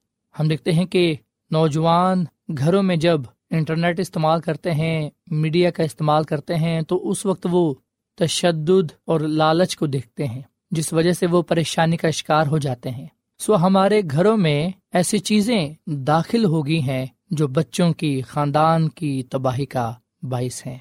ہم 0.40 0.48
دیکھتے 0.48 0.72
ہیں 0.72 0.86
کہ 0.86 1.14
نوجوان 1.50 2.24
گھروں 2.58 2.82
میں 2.82 2.96
جب 2.96 3.20
انٹرنیٹ 3.50 4.00
استعمال 4.00 4.40
کرتے 4.40 4.70
ہیں، 4.70 5.10
میڈیا 5.26 5.70
کا 5.70 5.82
استعمال 5.82 6.24
کرتے 6.24 6.54
ہیں، 6.54 6.82
تو 6.82 7.10
اس 7.10 7.26
وقت 7.26 7.46
وہ 7.50 7.74
تشدد 8.18 8.92
اور 9.04 9.20
لالچ 9.20 9.76
کو 9.76 9.86
دیکھتے 9.86 10.26
ہیں۔ 10.26 10.42
جس 10.70 10.92
وجہ 10.92 11.12
سے 11.12 11.26
وہ 11.26 11.42
پریشانی 11.42 11.96
کا 11.96 12.10
شکار 12.10 12.46
ہو 12.46 12.58
جاتے 12.58 12.90
ہیں۔ 12.90 13.06
سو 13.38 13.56
ہمارے 13.56 14.00
گھروں 14.10 14.36
میں 14.36 14.68
ایسی 14.92 15.18
چیزیں 15.18 15.74
داخل 15.86 16.44
ہو 16.44 16.66
گئی 16.66 16.82
ہیں 16.82 17.06
جو 17.30 17.48
بچوں 17.48 17.92
کی 17.92 18.22
خاندان 18.22 18.88
کی 18.88 19.22
تباہی 19.22 19.66
کا 19.66 19.92
باعث 20.22 20.66
ہیں۔ 20.66 20.78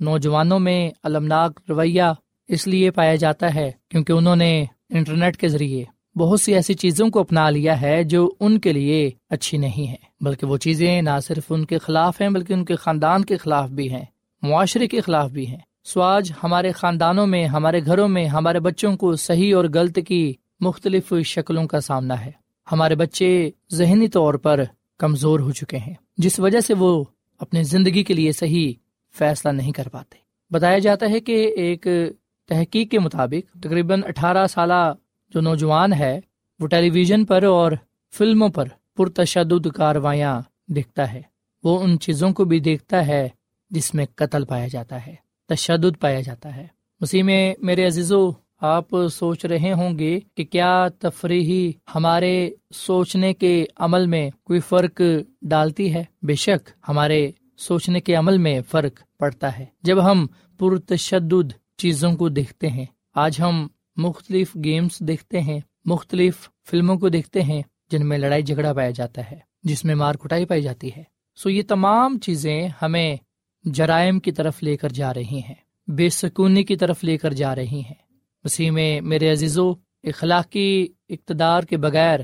نوجوانوں 0.00 0.58
میں 0.58 0.90
المناک 1.02 1.60
رویہ 1.68 2.02
اس 2.48 2.66
لیے 2.66 2.90
پایا 2.90 3.14
جاتا 3.14 3.54
ہے 3.54 3.70
کیونکہ 3.88 4.12
انہوں 4.12 4.36
نے 4.36 4.64
انٹرنیٹ 4.90 5.36
کے 5.36 5.48
ذریعے 5.48 5.84
بہت 6.18 6.40
سی 6.40 6.54
ایسی 6.54 6.74
چیزوں 6.74 7.08
کو 7.08 7.20
اپنا 7.20 7.50
لیا 7.50 7.80
ہے 7.80 8.04
جو 8.04 8.30
ان 8.40 8.58
کے 8.58 8.72
لیے 8.72 9.10
اچھی 9.30 9.58
نہیں 9.58 9.90
ہے 9.90 9.96
بلکہ 10.20 10.46
وہ 10.46 10.56
چیزیں 10.56 11.02
نہ 11.02 11.20
صرف 11.26 11.42
ان 11.50 11.64
کے 11.64 11.78
خلاف 11.78 12.20
ہیں 12.20 12.28
بلکہ 12.28 12.52
ان 12.52 12.64
کے 12.64 12.76
خاندان 12.76 13.24
کے 13.24 13.36
خلاف 13.36 13.70
بھی 13.70 13.92
ہیں، 13.92 14.04
معاشرے 14.42 14.86
کے 14.86 15.00
خلاف 15.00 15.30
بھی 15.30 15.46
ہیں۔ 15.46 15.71
سو 15.84 16.02
آج 16.02 16.32
ہمارے 16.42 16.72
خاندانوں 16.72 17.26
میں، 17.26 17.46
ہمارے 17.46 17.80
گھروں 17.86 18.08
میں، 18.08 18.26
ہمارے 18.26 18.60
بچوں 18.60 18.96
کو 18.96 19.16
صحیح 19.16 19.56
اور 19.56 19.64
غلط 19.74 19.98
کی 20.08 20.32
مختلف 20.60 21.12
شکلوں 21.24 21.66
کا 21.66 21.80
سامنا 21.80 22.24
ہے۔ 22.24 22.30
ہمارے 22.72 22.94
بچے 22.94 23.50
ذہنی 23.72 24.08
طور 24.08 24.34
پر 24.34 24.62
کمزور 24.98 25.40
ہو 25.40 25.52
چکے 25.52 25.76
ہیں، 25.76 25.94
جس 26.16 26.40
وجہ 26.40 26.60
سے 26.60 26.74
وہ 26.74 27.04
اپنی 27.38 27.62
زندگی 27.62 28.02
کے 28.02 28.14
لیے 28.14 28.32
صحیح 28.32 28.72
فیصلہ 29.18 29.50
نہیں 29.50 29.72
کر 29.72 29.88
پاتے۔ 29.88 30.16
بتایا 30.50 30.78
جاتا 30.78 31.10
ہے 31.10 31.20
کہ 31.20 31.46
ایک 31.56 31.86
تحقیق 32.48 32.90
کے 32.90 32.98
مطابق 32.98 33.62
تقریباً 33.62 34.02
اٹھارہ 34.04 34.46
سالہ 34.46 34.94
جو 35.34 35.40
نوجوان 35.40 35.92
ہے، 35.92 36.20
وہ 36.60 36.66
ٹیلی 36.66 36.90
ویژن 36.90 37.24
پر 37.24 37.42
اور 37.42 37.72
فلموں 38.12 38.48
پر 38.48 38.64
پرتشدد 38.96 39.66
کاروائیاں 39.66 40.40
دیکھتا 40.66 41.12
ہے۔ 41.12 41.22
وہ 41.64 41.82
ان 41.82 41.98
چیزوں 41.98 42.30
کو 42.30 42.44
بھی 42.44 42.60
دیکھتا 42.60 43.06
ہے 43.06 43.28
جس 43.70 43.94
میں 43.94 44.06
قتل 44.14 44.44
پایا 44.44 44.66
جاتا 44.68 45.06
ہے۔ 45.06 45.14
تشدد 45.48 46.00
پایا 46.00 46.20
جاتا 46.20 46.56
ہے۔ 46.56 46.66
اسی 47.00 47.22
میں 47.22 47.54
میرے 47.58 47.86
عزیزو، 47.86 48.30
آپ 48.60 48.84
سوچ 49.12 49.44
رہے 49.44 49.72
ہوں 49.72 49.98
گے 49.98 50.20
کہ 50.34 50.44
کیا 50.44 50.88
تفریحی 50.98 51.72
ہمارے 51.94 52.50
سوچنے 52.74 53.34
کے 53.34 53.64
عمل 53.76 54.06
میں 54.06 54.30
کوئی 54.44 54.60
فرق 54.60 55.00
ڈالتی 55.42 55.94
ہے؟ 55.94 56.04
بے 56.22 56.34
شک 56.34 56.70
ہمارے 56.88 57.30
سوچنے 57.58 58.00
کے 58.00 58.14
عمل 58.14 58.38
میں 58.38 58.60
فرق 58.70 59.18
پڑتا 59.18 59.58
ہے۔ 59.58 59.66
جب 59.82 60.10
ہم 60.10 60.26
پرتشدد 60.58 61.52
چیزوں 61.76 62.16
کو 62.16 62.28
دیکھتے 62.28 62.68
ہیں، 62.68 62.84
آج 63.14 63.40
ہم 63.40 63.66
مختلف 63.96 64.56
گیمس 64.64 64.98
دیکھتے 64.98 65.40
ہیں، 65.40 65.60
مختلف 65.84 66.48
فلموں 66.70 66.96
کو 66.96 67.08
دیکھتے 67.08 67.42
ہیں، 67.42 67.62
جن 67.90 68.08
میں 68.08 68.18
لڑائی 68.18 68.42
جھگڑا 68.42 68.72
پایا 68.72 68.90
جاتا 68.90 69.30
ہے، 69.30 69.38
جس 69.62 69.84
میں 69.84 69.94
مار 69.94 70.14
کٹائی 70.14 70.44
پائی 70.44 70.62
جاتی 70.62 70.90
ہے۔ 70.96 71.04
سو 71.36 71.50
یہ 71.50 71.62
تمام 71.68 72.18
چیزیں 72.18 72.68
ہمیں 72.82 73.16
جرائم 73.64 74.20
کی 74.20 74.32
طرف 74.32 74.62
لے 74.62 74.76
کر 74.76 74.88
جا 74.88 75.14
رہی 75.14 75.40
ہیں، 75.48 75.54
بے 75.90 76.08
سکونی 76.08 76.62
کی 76.62 76.76
طرف 76.76 77.04
لے 77.04 77.18
کر 77.18 77.32
جا 77.32 77.54
رہی 77.54 77.80
ہیں۔ 77.80 78.02
اسی 78.44 78.70
میں 78.70 79.00
میرے 79.00 79.32
عزیزو، 79.32 79.70
اخلاقی 80.04 80.86
اقتدار 81.08 81.62
کے 81.62 81.76
بغیر 81.76 82.20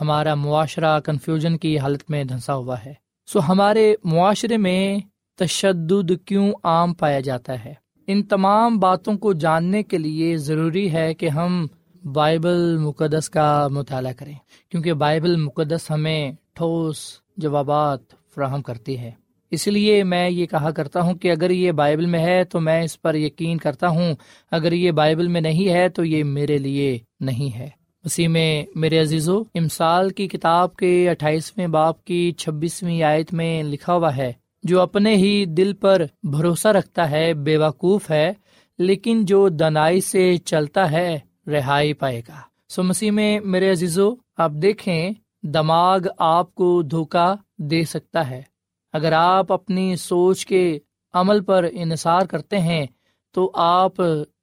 ہمارا 0.00 0.34
معاشرہ 0.34 1.00
کنفیوژن 1.00 1.58
کی 1.58 1.78
حالت 1.78 2.02
میں 2.08 2.24
دھنسا 2.24 2.54
ہوا 2.54 2.76
ہے۔ 2.86 2.94
سو 3.26 3.40
ہمارے 3.48 3.94
معاشرے 4.04 4.56
میں 4.56 4.98
تشدد 5.38 6.12
کیوں 6.24 6.52
عام 6.64 6.94
پایا 6.94 7.20
جاتا 7.20 7.64
ہے؟ 7.64 7.74
ان 8.06 8.22
تمام 8.22 8.78
باتوں 8.78 9.18
کو 9.18 9.32
جاننے 9.32 9.82
کے 9.82 9.98
لیے 9.98 10.36
ضروری 10.36 10.92
ہے 10.92 11.14
کہ 11.14 11.28
ہم 11.28 11.66
بائبل 12.12 12.78
مقدس 12.78 13.30
کا 13.30 13.68
مطالعہ 13.68 14.12
کریں۔ 14.12 14.34
کیونکہ 14.70 14.92
بائبل 14.92 15.36
مقدس 15.36 15.90
ہمیں 15.90 16.32
ٹھوس 16.52 16.98
جوابات 17.36 18.00
فراہم 18.34 18.62
کرتی 18.62 18.98
ہے۔ 18.98 19.10
اس 19.50 19.66
لیے 19.66 20.04
میں 20.04 20.28
یہ 20.30 20.46
کہا 20.46 20.70
کرتا 20.70 21.00
ہوں 21.00 21.14
کہ 21.14 21.30
اگر 21.30 21.50
یہ 21.50 21.72
بائبل 21.72 22.06
میں 22.06 22.20
ہے 22.20 22.44
تو 22.44 22.60
میں 22.60 22.82
اس 22.82 23.00
پر 23.02 23.14
یقین 23.14 23.58
کرتا 23.58 23.88
ہوں، 23.88 24.14
اگر 24.50 24.72
یہ 24.72 24.90
بائبل 24.90 25.28
میں 25.28 25.40
نہیں 25.40 25.68
ہے 25.68 25.88
تو 25.88 26.04
یہ 26.04 26.24
میرے 26.24 26.58
لیے 26.58 26.98
نہیں 27.20 27.56
ہے۔ 27.58 27.68
اسی 28.04 28.28
میں 28.28 28.64
میرے 28.74 28.98
عزیز 28.98 29.28
و 29.28 29.40
امسال 29.54 30.10
کی 30.10 30.28
کتاب 30.28 30.76
کے 30.76 31.10
اٹھائیسویں 31.10 31.66
باپ 31.66 32.04
کی 32.04 32.32
چھبیسویں 32.32 33.02
آیت 33.02 33.32
میں 33.32 33.62
لکھا 33.62 33.94
ہوا 33.94 34.16
ہے، 34.16 34.32
جو 34.62 34.80
اپنے 34.80 35.14
ہی 35.14 35.44
دل 35.44 35.72
پر 35.72 36.02
بھروسہ 36.22 36.68
رکھتا 36.68 37.10
ہے 37.10 37.32
بے 37.34 37.56
وقوف 37.56 38.10
ہے، 38.10 38.32
لیکن 38.78 39.24
جو 39.24 39.48
دنائی 39.48 40.00
سے 40.00 40.36
چلتا 40.36 40.90
ہے، 40.90 41.18
رہائی 41.46 41.92
پائے 41.92 42.20
گا۔ 42.28 42.40
سو 42.68 42.82
مسیح 42.82 43.10
میں 43.10 43.40
میرے 43.40 43.70
عزیزو، 43.70 44.14
آپ 44.36 44.50
دیکھیں، 44.52 45.10
دماغ 45.42 46.06
آپ 46.18 46.54
کو 46.54 46.82
دھوکا 46.82 47.34
دے 47.58 47.84
سکتا 47.84 48.30
ہے۔ 48.30 48.42
اگر 48.92 49.12
آپ 49.12 49.52
اپنی 49.52 49.96
سوچ 49.96 50.46
کے 50.46 50.78
عمل 51.12 51.40
پر 51.40 51.66
انحصار 51.72 52.20
کرتے 52.20 52.58
ہیں، 52.58 52.86
تو 53.32 53.50
آپ 53.54 53.92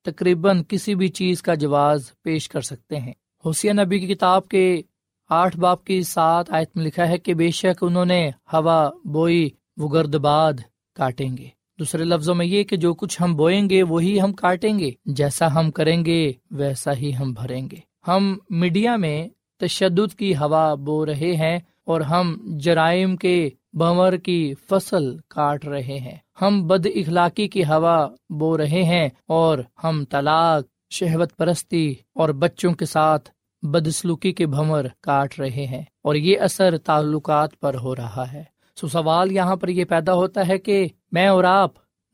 تقریباً 0.06 0.64
کسی 0.68 0.96
بھی 0.96 1.08
چیز 1.08 1.42
کا 1.42 1.54
جواز 1.54 2.12
پیش 2.22 2.50
کر 2.50 2.62
سکتے 2.62 2.98
ہیں۔ 2.98 3.14
حسین 3.46 3.76
نبی 3.76 4.00
کی 4.00 4.08
کتاب 4.08 4.48
کے 4.48 4.82
آٹھ 5.30 5.58
باپ 5.58 5.84
کی 5.84 6.04
سات 6.04 6.52
آیت 6.52 6.78
میں 6.78 6.86
لکھا 6.86 7.10
ہے 7.10 7.18
کہ 7.18 7.34
بے 7.34 7.52
شک 7.52 7.84
انہوں 7.84 8.06
نے 8.06 8.30
ہوا 8.54 8.90
بوئی 9.06 9.50
وہ 9.78 9.90
گرد 9.90 10.16
باد 10.16 10.54
کاٹیں 10.96 11.38
گے۔ 11.38 11.48
دوسرے 11.80 12.04
لفظوں 12.04 12.36
میں 12.36 12.46
یہ 12.46 12.64
کہ 12.64 12.78
جو 12.78 12.94
کچھ 12.94 13.22
ہم 13.22 13.36
بوئیں 13.36 13.70
گے، 13.70 13.84
وہی 13.84 14.22
ہم 14.22 14.34
کاٹیں 14.34 14.80
گے۔ 14.80 14.92
جیسا 15.06 15.54
ہم 15.54 15.72
کریں 15.72 16.06
گے، 16.06 16.32
ویسا 16.52 16.94
ہی 16.94 17.16
ہم 17.16 17.34
بھریں 17.34 17.70
گے۔ 17.72 17.76
ہم 18.08 18.38
میڈیا 18.50 18.96
میں 18.96 19.28
تشدد 19.58 20.16
کی 20.16 20.36
ہوا 20.36 20.74
بو 20.74 21.06
رہے 21.06 21.36
ہیں 21.36 21.60
اور 21.86 22.02
ہم 22.02 22.38
جرائم 22.58 23.18
کے 23.18 23.50
بمر 23.80 24.18
کی 24.18 24.54
فصل 24.70 25.18
کاٹ 25.30 25.66
رہے 25.66 26.00
ہیں۔ 26.00 26.18
ہم 26.42 26.68
بد 26.68 26.88
اخلاقی 26.96 27.48
کی 27.48 27.64
ہوا 27.64 28.10
بو 28.30 28.58
رہے 28.58 28.84
ہیں 28.84 29.10
اور 29.28 29.60
ہم 29.84 30.04
طلاق، 30.10 30.64
شہوت 30.90 31.38
پرستی 31.38 31.96
اور 32.16 32.30
بچوں 32.30 32.74
کے 32.74 32.86
ساتھ 32.86 33.30
بدسلوکی 33.62 34.32
کے 34.32 34.46
بھمر 34.46 34.88
کاٹ 35.02 35.40
رہے 35.40 35.66
ہیں۔ 35.66 35.82
اور 36.04 36.16
یہ 36.16 36.40
اثر 36.40 36.78
تعلقات 36.78 37.60
پر 37.60 37.76
ہو 37.76 37.96
رہا 37.96 38.26
ہے۔ 38.34 38.44
سو 38.76 38.88
سوال 38.88 39.32
یہاں 39.32 39.56
پر 39.56 39.68
یہ 39.68 39.86
پیدا 39.86 40.14
ہوتا 40.14 40.48
ہے 40.48 40.58
کہ 40.58 40.88
میں 41.12 41.28
اور 41.28 41.44
آپ 41.44 41.72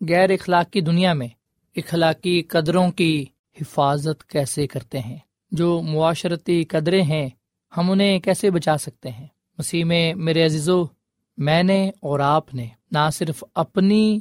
غیر 0.10 0.30
اخلاقی 0.30 0.82
دنیا 0.82 1.14
میں 1.14 1.28
اخلاقی 1.76 2.42
قدروں 2.42 2.92
کی 2.92 3.26
حفاظت 3.62 4.30
کیسے 4.30 4.68
کرتے 4.68 5.00
ہیں؟ 5.00 5.18
جو 5.52 5.82
معاشرتی 5.82 6.64
قدرے 6.64 7.02
ہیں، 7.02 7.30
ہم 7.78 7.92
انہیں 7.92 8.20
کیسے 8.20 8.52
بچا 8.52 8.78
سکتے 8.78 9.10
ہیں؟ 9.10 9.28
مسیح 9.58 9.86
میں 9.86 10.14
میرے 10.14 10.46
عزیزو 10.46 10.86
میں 11.38 11.64
نے 11.64 11.92
اور 12.00 12.20
آپ 12.20 12.54
نے 12.54 12.68
نہ 12.92 13.10
صرف 13.14 13.44
اپنی 13.56 14.20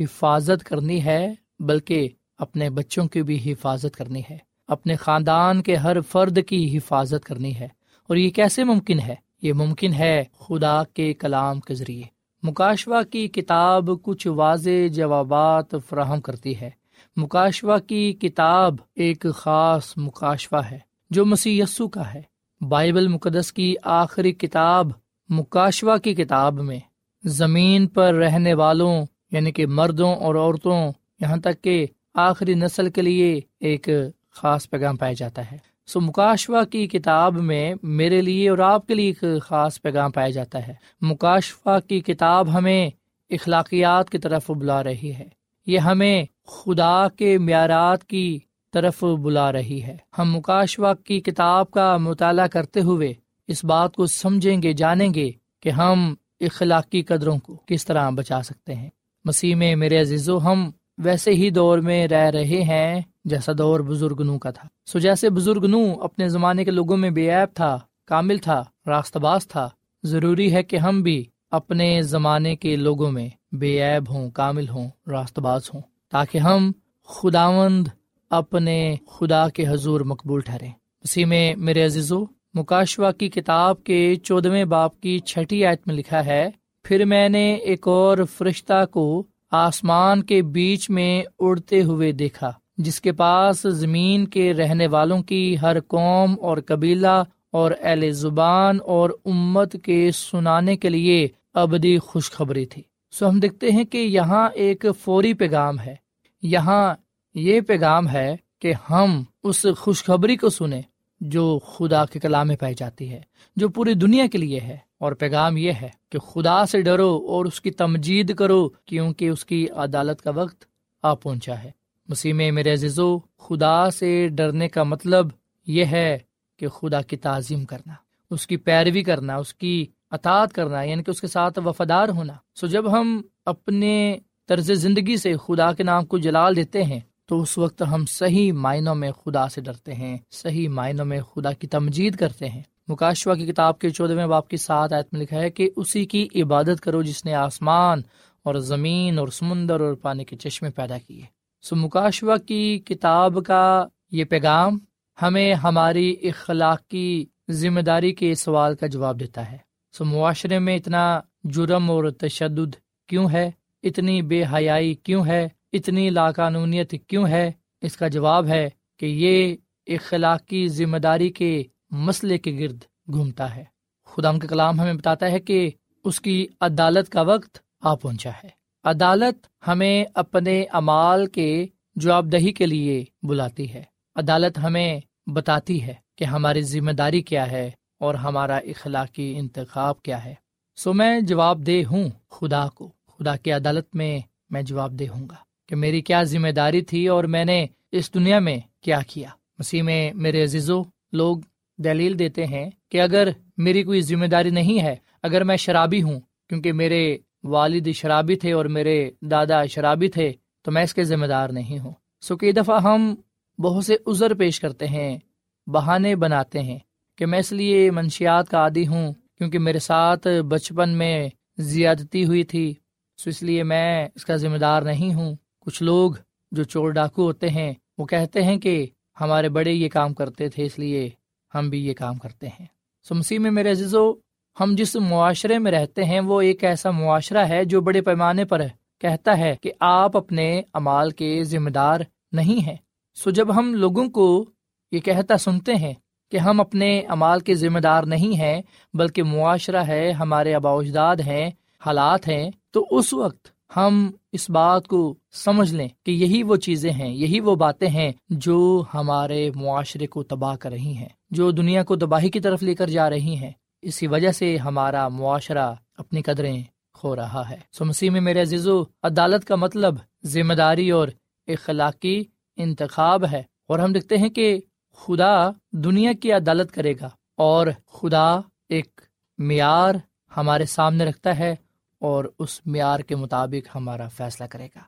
حفاظت 0.00 0.64
کرنی 0.64 1.04
ہے، 1.04 1.34
بلکہ 1.58 2.08
اپنے 2.38 2.70
بچوں 2.70 3.06
کی 3.06 3.22
بھی 3.22 3.52
حفاظت 3.52 3.96
کرنی 3.96 4.22
ہے۔ 4.30 4.38
اپنے 4.68 4.96
خاندان 4.96 5.62
کے 5.62 5.76
ہر 5.76 6.00
فرد 6.00 6.38
کی 6.48 6.76
حفاظت 6.76 7.24
کرنی 7.24 7.56
ہے۔ 7.56 7.68
اور 8.08 8.16
یہ 8.16 8.30
کیسے 8.30 8.64
ممکن 8.64 9.00
ہے؟ 9.00 9.14
یہ 9.42 9.52
ممکن 9.52 9.94
ہے 9.94 10.24
خدا 10.38 10.82
کے 10.84 11.14
کلام 11.14 11.60
کے 11.60 11.74
ذریعے۔ 11.74 12.02
مکاشوا 12.42 13.02
کی 13.02 13.28
کتاب 13.28 13.90
کچھ 14.02 14.26
واضح 14.26 14.70
جوابات 14.92 15.74
فراہم 15.88 16.20
کرتی 16.20 16.60
ہے۔ 16.60 16.70
مکاشوا 17.16 17.78
کی 17.78 18.12
کتاب 18.12 18.74
ایک 18.94 19.26
خاص 19.34 19.92
مکاشوا 19.96 20.70
ہے 20.70 20.78
جو 21.10 21.26
مسی 21.26 21.60
کا 21.92 22.14
ہے۔ 22.14 22.22
بائبل 22.68 23.08
مقدس 23.08 23.52
کی 23.52 23.74
آخری 23.82 24.32
کتاب 24.32 24.86
مکاشوا 25.30 25.98
کی 25.98 26.14
کتاب 26.14 26.54
میں 26.54 26.78
زمین 27.24 27.86
پر 27.86 28.14
رہنے 28.14 28.54
والوں 28.54 29.06
یعنی 29.30 29.52
کہ 29.52 29.66
مردوں 29.66 30.14
اور 30.14 30.34
عورتوں، 30.34 30.92
یہاں 31.20 31.36
تک 31.36 31.64
کہ 31.64 31.86
آخری 32.14 32.54
نسل 32.54 32.90
کے 32.90 33.02
لیے 33.02 33.40
ایک 33.60 33.88
خاص 34.30 34.70
پیغام 34.70 34.96
پایا 34.96 35.12
جاتا 35.12 35.52
ہے۔ 35.52 35.58
سو 35.86 36.00
مکاشوا 36.00 36.64
کی 36.64 36.86
کتاب 36.86 37.34
میں 37.34 37.74
میرے 37.82 38.22
لیے 38.22 38.48
اور 38.48 38.58
آپ 38.58 38.86
کے 38.86 38.94
لیے 38.94 39.12
ایک 39.12 39.42
خاص 39.42 39.82
پیغام 39.82 40.10
پایا 40.10 40.28
جاتا 40.28 40.68
ہے۔ 40.68 40.74
مکاشوا 41.00 41.80
کی 41.80 42.00
کتاب 42.00 42.54
ہمیں 42.54 42.90
اخلاقیات 43.30 44.10
کی 44.10 44.18
طرف 44.18 44.50
بلا 44.50 44.84
رہی 44.84 45.12
ہے۔ 45.18 45.28
یہ 45.66 45.78
ہمیں 45.78 46.24
خدا 46.46 47.08
کے 47.08 47.38
معیارات 47.38 48.04
کی 48.04 48.38
طرف 48.72 49.04
بلا 49.04 49.52
رہی 49.52 49.82
ہے۔ 49.82 49.96
ہم 50.18 50.36
مکاشوا 50.36 50.94
کی 50.94 51.20
کتاب 51.20 51.70
کا 51.70 51.96
مطالعہ 51.96 52.46
کرتے 52.46 52.80
ہوئے 52.80 53.12
اس 53.50 53.64
بات 53.64 53.94
کو 53.96 54.06
سمجھیں 54.06 54.62
گے، 54.62 54.72
جانیں 54.72 55.14
گے 55.14 55.30
کہ 55.60 55.70
ہم 55.70 56.14
اخلاقی 56.40 57.02
قدروں 57.02 57.38
کو 57.38 57.56
کس 57.66 57.84
طرح 57.86 58.10
بچا 58.10 58.42
سکتے 58.42 58.74
ہیں۔ 58.74 58.90
مسیح 59.24 59.54
میں 59.54 59.76
میرے 59.76 60.00
عزیز 60.00 60.28
و 60.28 60.38
ہم 60.38 60.70
ویسے 60.98 61.30
ہی 61.30 61.50
دور 61.50 61.78
میں 61.78 62.06
رہ 62.08 62.30
رہے 62.30 62.62
ہیں 62.62 63.00
جیسا 63.24 63.52
دور 63.58 63.80
بزرگ 63.80 64.22
نو 64.22 64.38
کا 64.38 64.50
تھا۔ 64.50 64.68
سو 64.86 64.98
جیسے 64.98 65.30
بزرگ 65.30 65.64
نو 65.64 65.80
اپنے 66.00 66.28
زمانے 66.28 66.64
کے 66.64 66.70
لوگوں 66.70 66.96
میں 66.96 67.10
بے 67.10 67.30
عیب 67.30 67.56
تھا، 67.56 67.78
کامل 68.06 68.38
تھا، 68.38 68.62
راست 68.86 69.16
باز 69.16 69.48
تھا، 69.48 69.68
ضروری 70.02 70.52
ہے 70.52 70.62
کہ 70.62 70.76
ہم 70.76 71.02
بھی 71.02 71.24
اپنے 71.50 72.02
زمانے 72.02 72.56
کے 72.56 72.76
لوگوں 72.76 73.12
میں 73.12 73.28
بے 73.52 73.72
عیب 73.82 74.10
ہوں، 74.10 74.30
کامل 74.30 74.68
ہوں، 74.68 74.88
راست 75.06 75.38
باز 75.38 75.62
ہوں، 75.74 75.80
تاکہ 76.10 76.38
ہم 76.38 76.72
خداوند 77.08 77.88
اپنے 78.30 78.96
خدا 79.10 79.48
کے 79.48 79.68
حضور 79.68 80.00
مقبول 80.00 80.40
ٹھہرے 80.40 80.68
اسی 81.04 81.24
میں 81.24 81.54
میرے 81.56 81.84
عزیزو 81.84 82.24
مکاشوا 82.54 83.12
کی 83.12 83.28
کتاب 83.28 83.84
کے 83.84 84.14
چودویں 84.16 84.64
باپ 84.64 85.00
کی 85.00 85.18
چھٹی 85.18 85.64
آیت 85.64 85.80
میں 85.86 85.94
لکھا 85.94 86.24
ہے، 86.24 86.50
پھر 86.84 87.04
میں 87.04 87.28
نے 87.28 87.54
ایک 87.54 87.88
اور 87.88 88.18
فرشتہ 88.38 88.86
کو 88.86 89.26
آسمان 89.50 90.22
کے 90.22 90.42
بیچ 90.42 90.90
میں 90.90 91.22
اڑتے 91.38 91.82
ہوئے 91.82 92.12
دیکھا، 92.12 92.52
جس 92.76 93.00
کے 93.00 93.12
پاس 93.12 93.62
زمین 93.62 94.26
کے 94.26 94.54
رہنے 94.54 94.86
والوں 94.86 95.22
کی 95.22 95.56
ہر 95.62 95.80
قوم 95.80 96.36
اور 96.40 96.58
قبیلہ 96.66 97.22
اور 97.50 97.70
اہل 97.80 98.10
زبان 98.10 98.78
اور 98.86 99.10
امت 99.24 99.76
کے 99.82 100.10
سنانے 100.10 100.76
کے 100.76 100.88
لیے 100.88 101.28
ابدی 101.54 101.98
خوشخبری 101.98 102.66
تھی۔ 102.66 102.82
سو 103.10 103.28
ہم 103.28 103.40
دیکھتے 103.40 103.70
ہیں 103.70 103.84
کہ 103.84 103.98
یہاں 103.98 104.48
ایک 104.54 104.84
فوری 105.04 105.34
پیغام 105.34 105.80
ہے۔ 105.80 105.94
یہاں 106.42 106.94
یہ 107.34 107.60
پیغام 107.60 108.08
ہے 108.08 108.36
کہ 108.58 108.72
ہم 108.90 109.22
اس 109.42 109.66
خوشخبری 109.78 110.36
کو 110.36 110.48
سنیں۔ 110.48 110.82
جو 111.20 111.58
خدا 111.58 112.04
کے 112.04 112.20
کلام 112.20 112.48
میں 112.48 112.56
پائی 112.56 112.74
جاتی 112.74 113.12
ہے، 113.12 113.20
جو 113.56 113.68
پوری 113.68 113.94
دنیا 113.94 114.26
کے 114.32 114.38
لیے 114.38 114.60
ہے۔ 114.60 114.90
اور 115.00 115.12
پیغام 115.12 115.56
یہ 115.56 115.72
ہے 115.82 115.88
کہ 116.08 116.18
خدا 116.18 116.66
سے 116.66 116.82
ڈرو 116.82 117.26
اور 117.28 117.44
اس 117.44 117.60
کی 117.60 117.70
تمجید 117.70 118.34
کرو 118.34 118.68
کیونکہ 118.68 119.28
اس 119.28 119.44
کی 119.44 119.68
عدالت 119.70 120.22
کا 120.22 120.30
وقت 120.30 120.64
آ 121.02 121.14
پہنچا 121.14 121.62
ہے۔ 121.64 121.70
مسیح 122.08 122.32
میں 122.32 122.52
میرے 122.52 122.72
عزیزو، 122.72 123.18
خدا 123.18 123.90
سے 123.90 124.28
ڈرنے 124.28 124.68
کا 124.68 124.82
مطلب 124.82 125.26
یہ 125.66 125.84
ہے 125.84 126.18
کہ 126.58 126.68
خدا 126.68 127.02
کی 127.02 127.16
تعظیم 127.16 127.64
کرنا، 127.64 127.94
اس 128.30 128.46
کی 128.46 128.56
پیروی 128.56 129.02
کرنا، 129.02 129.36
اس 129.36 129.54
کی 129.54 129.86
اطاعت 130.10 130.52
کرنا 130.52 130.82
یعنی 130.82 131.02
کہ 131.02 131.10
اس 131.10 131.20
کے 131.20 131.26
ساتھ 131.26 131.58
وفادار 131.64 132.08
ہونا۔ 132.08 132.32
سو 132.54 132.66
جب 132.66 132.92
ہم 132.92 133.22
اپنے 133.46 134.18
طرز 134.48 134.72
زندگی 134.72 135.16
سے 135.16 135.34
خدا 135.46 135.72
کے 135.72 135.82
نام 135.82 136.06
کو 136.06 136.18
جلال 136.18 136.56
دیتے 136.56 136.84
ہیں 136.84 137.00
تو 137.30 137.40
اس 137.40 137.58
وقت 137.58 137.82
ہم 137.90 138.04
صحیح 138.06 138.52
معنوں 138.52 138.94
میں 138.94 139.12
خدا 139.12 139.48
سے 139.48 139.60
ڈرتے 139.60 139.94
ہیں، 139.94 140.18
صحیح 140.30 140.68
معنوں 140.68 141.04
میں 141.04 141.20
خدا 141.20 141.52
کی 141.52 141.66
تمجید 141.66 142.16
کرتے 142.16 142.48
ہیں۔ 142.48 142.62
مکاشوا 142.88 143.34
کی 143.34 143.46
کتاب 143.46 143.78
کے 143.78 143.90
چودہویں 143.90 144.26
باپ 144.26 144.48
کی 144.48 144.56
ساتھ 144.56 144.92
آیت 144.92 145.06
میں 145.12 145.20
لکھا 145.20 145.40
ہے 145.40 145.50
کہ 145.50 145.70
اسی 145.76 146.04
کی 146.04 146.28
عبادت 146.34 146.80
کرو 146.80 147.02
جس 147.02 147.24
نے 147.24 147.34
آسمان 147.34 148.00
اور 148.42 148.54
زمین 148.54 149.18
اور 149.18 149.28
سمندر 149.28 149.80
اور 149.80 149.94
پانی 149.94 150.24
کے 150.24 150.36
چشمے 150.36 150.70
پیدا 150.70 150.98
کیے۔ 150.98 151.22
سو 151.62 151.76
مکاشوا 151.76 152.36
کی 152.36 152.78
کتاب 152.78 153.38
کا 153.46 153.86
یہ 154.12 154.24
پیغام 154.24 154.78
ہمیں 155.22 155.54
ہماری 155.54 156.16
اخلاقی 156.22 157.24
ذمہ 157.50 157.80
داری 157.80 158.12
کے 158.12 158.34
سوال 158.34 158.74
کا 158.74 158.86
جواب 158.86 159.20
دیتا 159.20 159.52
ہے۔ 159.52 159.58
سو 159.92 160.04
معاشرے 160.04 160.58
میں 160.58 160.76
اتنا 160.76 161.20
جرم 161.44 161.90
اور 161.90 162.10
تشدد 162.10 162.74
کیوں 163.08 163.30
ہے؟ 163.32 163.50
اتنی 163.82 164.22
بے 164.22 164.44
حیائی 164.52 164.94
کیوں 164.94 165.26
ہے؟ 165.26 165.48
اتنی 165.72 166.10
لاقانونیت 166.10 166.94
کیوں 167.06 167.28
ہے؟ 167.28 167.52
اس 167.80 167.96
کا 167.96 168.08
جواب 168.08 168.46
ہے 168.46 168.70
کہ 168.98 169.06
یہ 169.06 169.56
اخلاقی 169.86 170.68
ذمہ 170.68 170.96
داری 170.96 171.28
کے 171.28 171.62
مسئلے 171.90 172.38
کے 172.38 172.52
گرد 172.58 172.78
گھومتا 173.12 173.56
ہے۔ 173.56 173.64
خدا 174.06 174.38
کے 174.38 174.46
کلام 174.46 174.80
ہمیں 174.80 174.94
بتاتا 174.94 175.30
ہے 175.30 175.40
کہ 175.40 175.70
اس 176.04 176.20
کی 176.20 176.46
عدالت 176.60 177.08
کا 177.08 177.22
وقت 177.22 177.58
آ 177.80 177.94
پہنچا 177.94 178.30
ہے۔ 178.44 178.48
عدالت 178.84 179.68
ہمیں 179.68 180.04
اپنے 180.14 180.64
امال 180.72 181.26
کے 181.26 181.66
جواب 181.94 182.32
دہی 182.32 182.52
کے 182.52 182.66
لیے 182.66 183.04
بلاتی 183.22 183.74
ہے۔ 183.74 183.82
عدالت 184.16 184.58
ہمیں 184.58 185.00
بتاتی 185.26 185.82
ہے 185.82 185.94
کہ 186.16 186.24
ہماری 186.24 186.62
ذمہ 186.62 186.92
داری 186.92 187.22
کیا 187.22 187.50
ہے 187.50 187.70
اور 188.00 188.14
ہمارا 188.14 188.56
اخلاقی 188.56 189.38
انتخاب 189.38 190.02
کیا 190.02 190.24
ہے۔ 190.24 190.34
سو 190.76 190.92
میں 190.92 191.20
جواب 191.20 191.66
دہ 191.66 191.84
ہوں 191.86 192.08
خدا 192.30 192.68
کو۔ 192.68 192.88
خدا 192.88 193.36
کی 193.36 193.52
عدالت 193.52 193.94
میں 193.94 194.20
میں 194.50 194.62
جواب 194.62 194.92
دہ 194.92 195.04
ہوں 195.10 195.28
گا۔ 195.28 195.49
کہ 195.70 195.76
میری 195.76 196.00
کیا 196.00 196.22
ذمہ 196.22 196.48
داری 196.48 196.82
تھی 196.82 197.08
اور 197.08 197.24
میں 197.24 197.44
نے 197.44 197.66
اس 197.92 198.14
دنیا 198.14 198.38
میں 198.38 198.58
کیا 198.80 198.98
کیا۔ 199.06 199.28
مسیح 199.58 199.82
میں 199.82 200.12
میرے 200.14 200.42
عزیزو، 200.42 200.82
لوگ 201.12 201.38
دلیل 201.78 202.18
دیتے 202.18 202.46
ہیں 202.46 202.70
کہ 202.88 203.00
اگر 203.00 203.28
میری 203.56 203.82
کوئی 203.82 204.00
ذمہ 204.00 204.26
داری 204.26 204.50
نہیں 204.50 204.82
ہے، 204.82 204.96
اگر 205.22 205.44
میں 205.44 205.56
شرابی 205.56 206.02
ہوں، 206.02 206.20
کیونکہ 206.48 206.72
میرے 206.72 207.16
والد 207.44 207.88
شرابی 207.94 208.36
تھے 208.36 208.52
اور 208.52 208.64
میرے 208.64 209.10
دادا 209.20 209.66
شرابی 209.66 210.08
تھے، 210.08 210.32
تو 210.62 210.72
میں 210.72 210.82
اس 210.82 210.94
کے 210.94 211.04
ذمہ 211.04 211.26
دار 211.26 211.48
نہیں 211.48 211.78
ہوں۔ 211.78 211.92
سو 212.20 212.36
کئی 212.36 212.52
دفعہ 212.52 212.82
ہم 212.82 213.14
بہت 213.58 213.84
سے 213.84 213.96
عذر 214.06 214.34
پیش 214.34 214.60
کرتے 214.60 214.86
ہیں، 214.86 215.18
بہانے 215.66 216.16
بناتے 216.16 216.60
ہیں 216.60 216.78
کہ 217.18 217.26
میں 217.26 217.38
اس 217.38 217.52
لیے 217.52 217.90
منشیات 217.90 218.48
کا 218.48 218.58
عادی 218.58 218.86
ہوں، 218.86 219.12
کیونکہ 219.38 219.58
میرے 219.58 219.78
ساتھ 219.78 220.26
بچپن 220.48 220.90
میں 220.90 221.28
زیادتی 221.58 222.24
ہوئی 222.24 222.44
تھی، 222.44 222.74
سو 223.16 223.30
اس 223.30 223.42
لیے 223.42 223.62
میں 223.62 224.08
اس 224.14 224.24
کا 224.24 224.36
ذمہ 224.36 224.56
دار 224.56 224.82
نہیں 224.82 225.14
ہوں۔ 225.14 225.36
کچھ 225.60 225.82
لوگ 225.82 226.12
جو 226.52 226.62
چور 226.62 226.90
ڈاکو 226.90 227.22
ہوتے 227.22 227.48
ہیں، 227.48 227.74
وہ 227.98 228.06
کہتے 228.06 228.42
ہیں 228.42 228.58
کہ 228.58 228.86
ہمارے 229.20 229.48
بڑے 229.48 229.72
یہ 229.72 229.88
کام 229.88 230.14
کرتے 230.14 230.48
تھے، 230.48 230.64
اس 230.64 230.78
لیے 230.78 231.10
ہم 231.54 231.70
بھی 231.70 231.86
یہ 231.86 231.94
کام 231.94 232.18
کرتے 232.18 232.48
ہیں۔ 232.48 232.66
سمسی 233.08 233.38
میں 233.38 233.50
میرے 233.50 233.70
عزیزو، 233.70 234.12
ہم 234.60 234.74
جس 234.76 234.96
معاشرے 234.96 235.58
میں 235.58 235.72
رہتے 235.72 236.04
ہیں، 236.04 236.20
وہ 236.20 236.40
ایک 236.40 236.64
ایسا 236.64 236.90
معاشرہ 236.90 237.46
ہے 237.48 237.64
جو 237.64 237.80
بڑے 237.80 238.00
پیمانے 238.00 238.44
پر 238.44 238.62
کہتا 238.98 239.38
ہے 239.38 239.56
کہ 239.62 239.72
آپ 239.80 240.16
اپنے 240.16 240.62
امال 240.72 241.10
کے 241.10 241.44
ذمہ 241.44 241.70
دار 241.70 242.00
نہیں 242.32 242.66
ہیں۔ 242.66 242.76
سو 243.14 243.30
جب 243.30 243.58
ہم 243.58 243.74
لوگوں 243.74 244.08
کو 244.08 244.44
یہ 244.92 245.00
کہتا 245.00 245.38
سنتے 245.38 245.74
ہیں 245.74 245.94
کہ 246.30 246.36
ہم 246.36 246.60
اپنے 246.60 247.00
امال 247.00 247.40
کے 247.40 247.54
ذمہ 247.54 247.78
دار 247.78 248.02
نہیں 248.02 248.36
ہیں، 248.36 248.62
بلکہ 248.94 249.22
معاشرہ 249.22 249.84
ہے، 249.84 250.10
ہمارے 250.12 250.54
آبا 250.54 250.70
اجداد 250.70 251.16
ہیں، 251.16 251.50
حالات 251.86 252.28
ہیں، 252.28 252.50
تو 252.70 252.86
اس 252.90 253.14
وقت 253.14 253.48
ہم 253.76 254.10
اس 254.32 254.50
بات 254.50 254.88
کو 254.88 255.14
سمجھ 255.32 255.74
لیں 255.74 255.88
کہ 256.04 256.10
یہی 256.10 256.42
وہ 256.42 256.56
چیزیں 256.56 256.92
ہیں، 256.92 257.08
یہی 257.08 257.40
وہ 257.40 257.56
باتیں 257.56 257.88
ہیں 257.88 258.12
جو 258.28 258.84
ہمارے 258.94 259.50
معاشرے 259.54 260.06
کو 260.06 260.22
تباہ 260.22 260.56
کر 260.56 260.70
رہی 260.70 260.96
ہیں، 260.96 261.08
جو 261.30 261.50
دنیا 261.50 261.84
کو 261.84 261.96
تباہی 261.96 262.30
کی 262.30 262.40
طرف 262.40 262.62
لے 262.62 262.74
کر 262.74 262.86
جا 262.86 263.10
رہی 263.10 263.36
ہیں۔ 263.36 263.50
اسی 263.82 264.06
وجہ 264.06 264.32
سے 264.32 264.56
ہمارا 264.56 265.08
معاشرہ 265.08 265.74
اپنی 265.98 266.22
قدریں 266.22 266.62
کھو 266.94 267.16
رہا 267.16 267.50
ہے۔ 267.50 267.56
سو 267.72 267.84
مسیح 267.84 268.10
میں 268.10 268.20
میرے 268.20 268.42
عزیز 268.42 268.68
و 268.68 268.82
عدالت 269.02 269.44
کا 269.44 269.56
مطلب 269.56 269.94
ذمہ 270.24 270.54
داری 270.54 270.90
اور 270.90 271.08
اخلاقی 271.46 272.24
انتخاب 272.56 273.24
ہے۔ 273.32 273.42
اور 273.68 273.78
ہم 273.78 273.92
دیکھتے 273.92 274.16
ہیں 274.16 274.28
کہ 274.28 274.60
خدا 274.96 275.50
دنیا 275.72 276.12
کی 276.12 276.32
عدالت 276.32 276.72
کرے 276.72 276.94
گا 277.00 277.10
اور 277.36 277.66
خدا 277.86 278.40
ایک 278.68 279.00
معیار 279.38 279.94
ہمارے 280.36 280.64
سامنے 280.64 281.04
رکھتا 281.04 281.38
ہے۔ 281.38 281.56
اور 282.00 282.24
اس 282.38 282.66
معیار 282.66 283.00
کے 283.00 283.16
مطابق 283.16 283.76
ہمارا 283.76 284.08
فیصلہ 284.08 284.46
کرے 284.46 284.66
گا۔ 284.66 284.80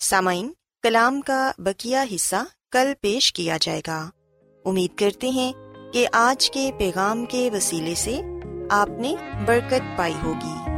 سامعین، 0.00 0.52
کلام 0.82 1.20
کا 1.20 1.52
بکیا 1.58 2.04
حصہ 2.14 2.44
کل 2.70 2.92
پیش 3.00 3.32
کیا 3.32 3.56
جائے 3.60 3.80
گا۔ 3.86 4.10
امید 4.64 4.98
کرتے 4.98 5.28
ہیں 5.28 5.52
کہ 5.92 6.08
آج 6.12 6.50
کے 6.50 6.70
پیغام 6.78 7.26
کے 7.26 7.50
وسیلے 7.52 7.94
سے 7.94 8.20
آپ 8.70 8.88
نے 8.88 9.14
برکت 9.46 9.98
پائی 9.98 10.14
ہوگی۔ 10.22 10.77